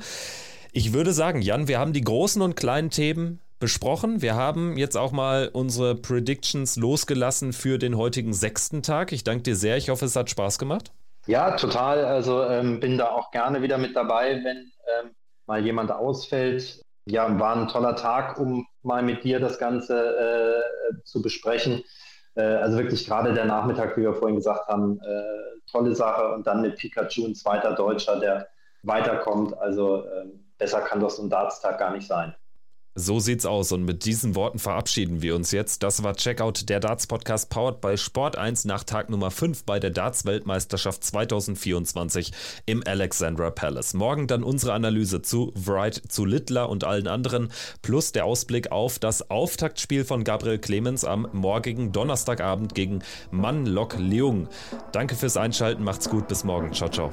[0.73, 4.21] Ich würde sagen, Jan, wir haben die großen und kleinen Themen besprochen.
[4.21, 9.13] Wir haben jetzt auch mal unsere Predictions losgelassen für den heutigen sechsten Tag.
[9.13, 9.77] Ich danke dir sehr.
[9.77, 10.91] Ich hoffe, es hat Spaß gemacht.
[11.27, 12.03] Ja, total.
[12.03, 15.11] Also ähm, bin da auch gerne wieder mit dabei, wenn ähm,
[15.45, 16.81] mal jemand ausfällt.
[17.05, 21.85] Ja, war ein toller Tag, um mal mit dir das Ganze äh, zu besprechen.
[22.35, 26.33] Äh, also wirklich gerade der Nachmittag, wie wir vorhin gesagt haben, äh, tolle Sache.
[26.33, 28.49] Und dann mit Pikachu, ein zweiter Deutscher, der
[28.81, 29.57] weiterkommt.
[29.57, 32.35] Also ähm, besser kann doch so ein Dartstag gar nicht sein.
[32.95, 35.81] So sieht's aus und mit diesen Worten verabschieden wir uns jetzt.
[35.81, 39.79] Das war Checkout, der Darts Podcast powered by Sport 1 nach Tag Nummer 5 bei
[39.79, 42.31] der Darts Weltmeisterschaft 2024
[42.67, 43.95] im Alexandra Palace.
[43.95, 48.99] Morgen dann unsere Analyse zu Wright, zu Littler und allen anderen plus der Ausblick auf
[48.99, 52.99] das Auftaktspiel von Gabriel Clemens am morgigen Donnerstagabend gegen
[53.31, 54.49] Mann Lok Leung.
[54.91, 56.73] Danke fürs Einschalten, macht's gut, bis morgen.
[56.73, 57.11] Ciao, ciao.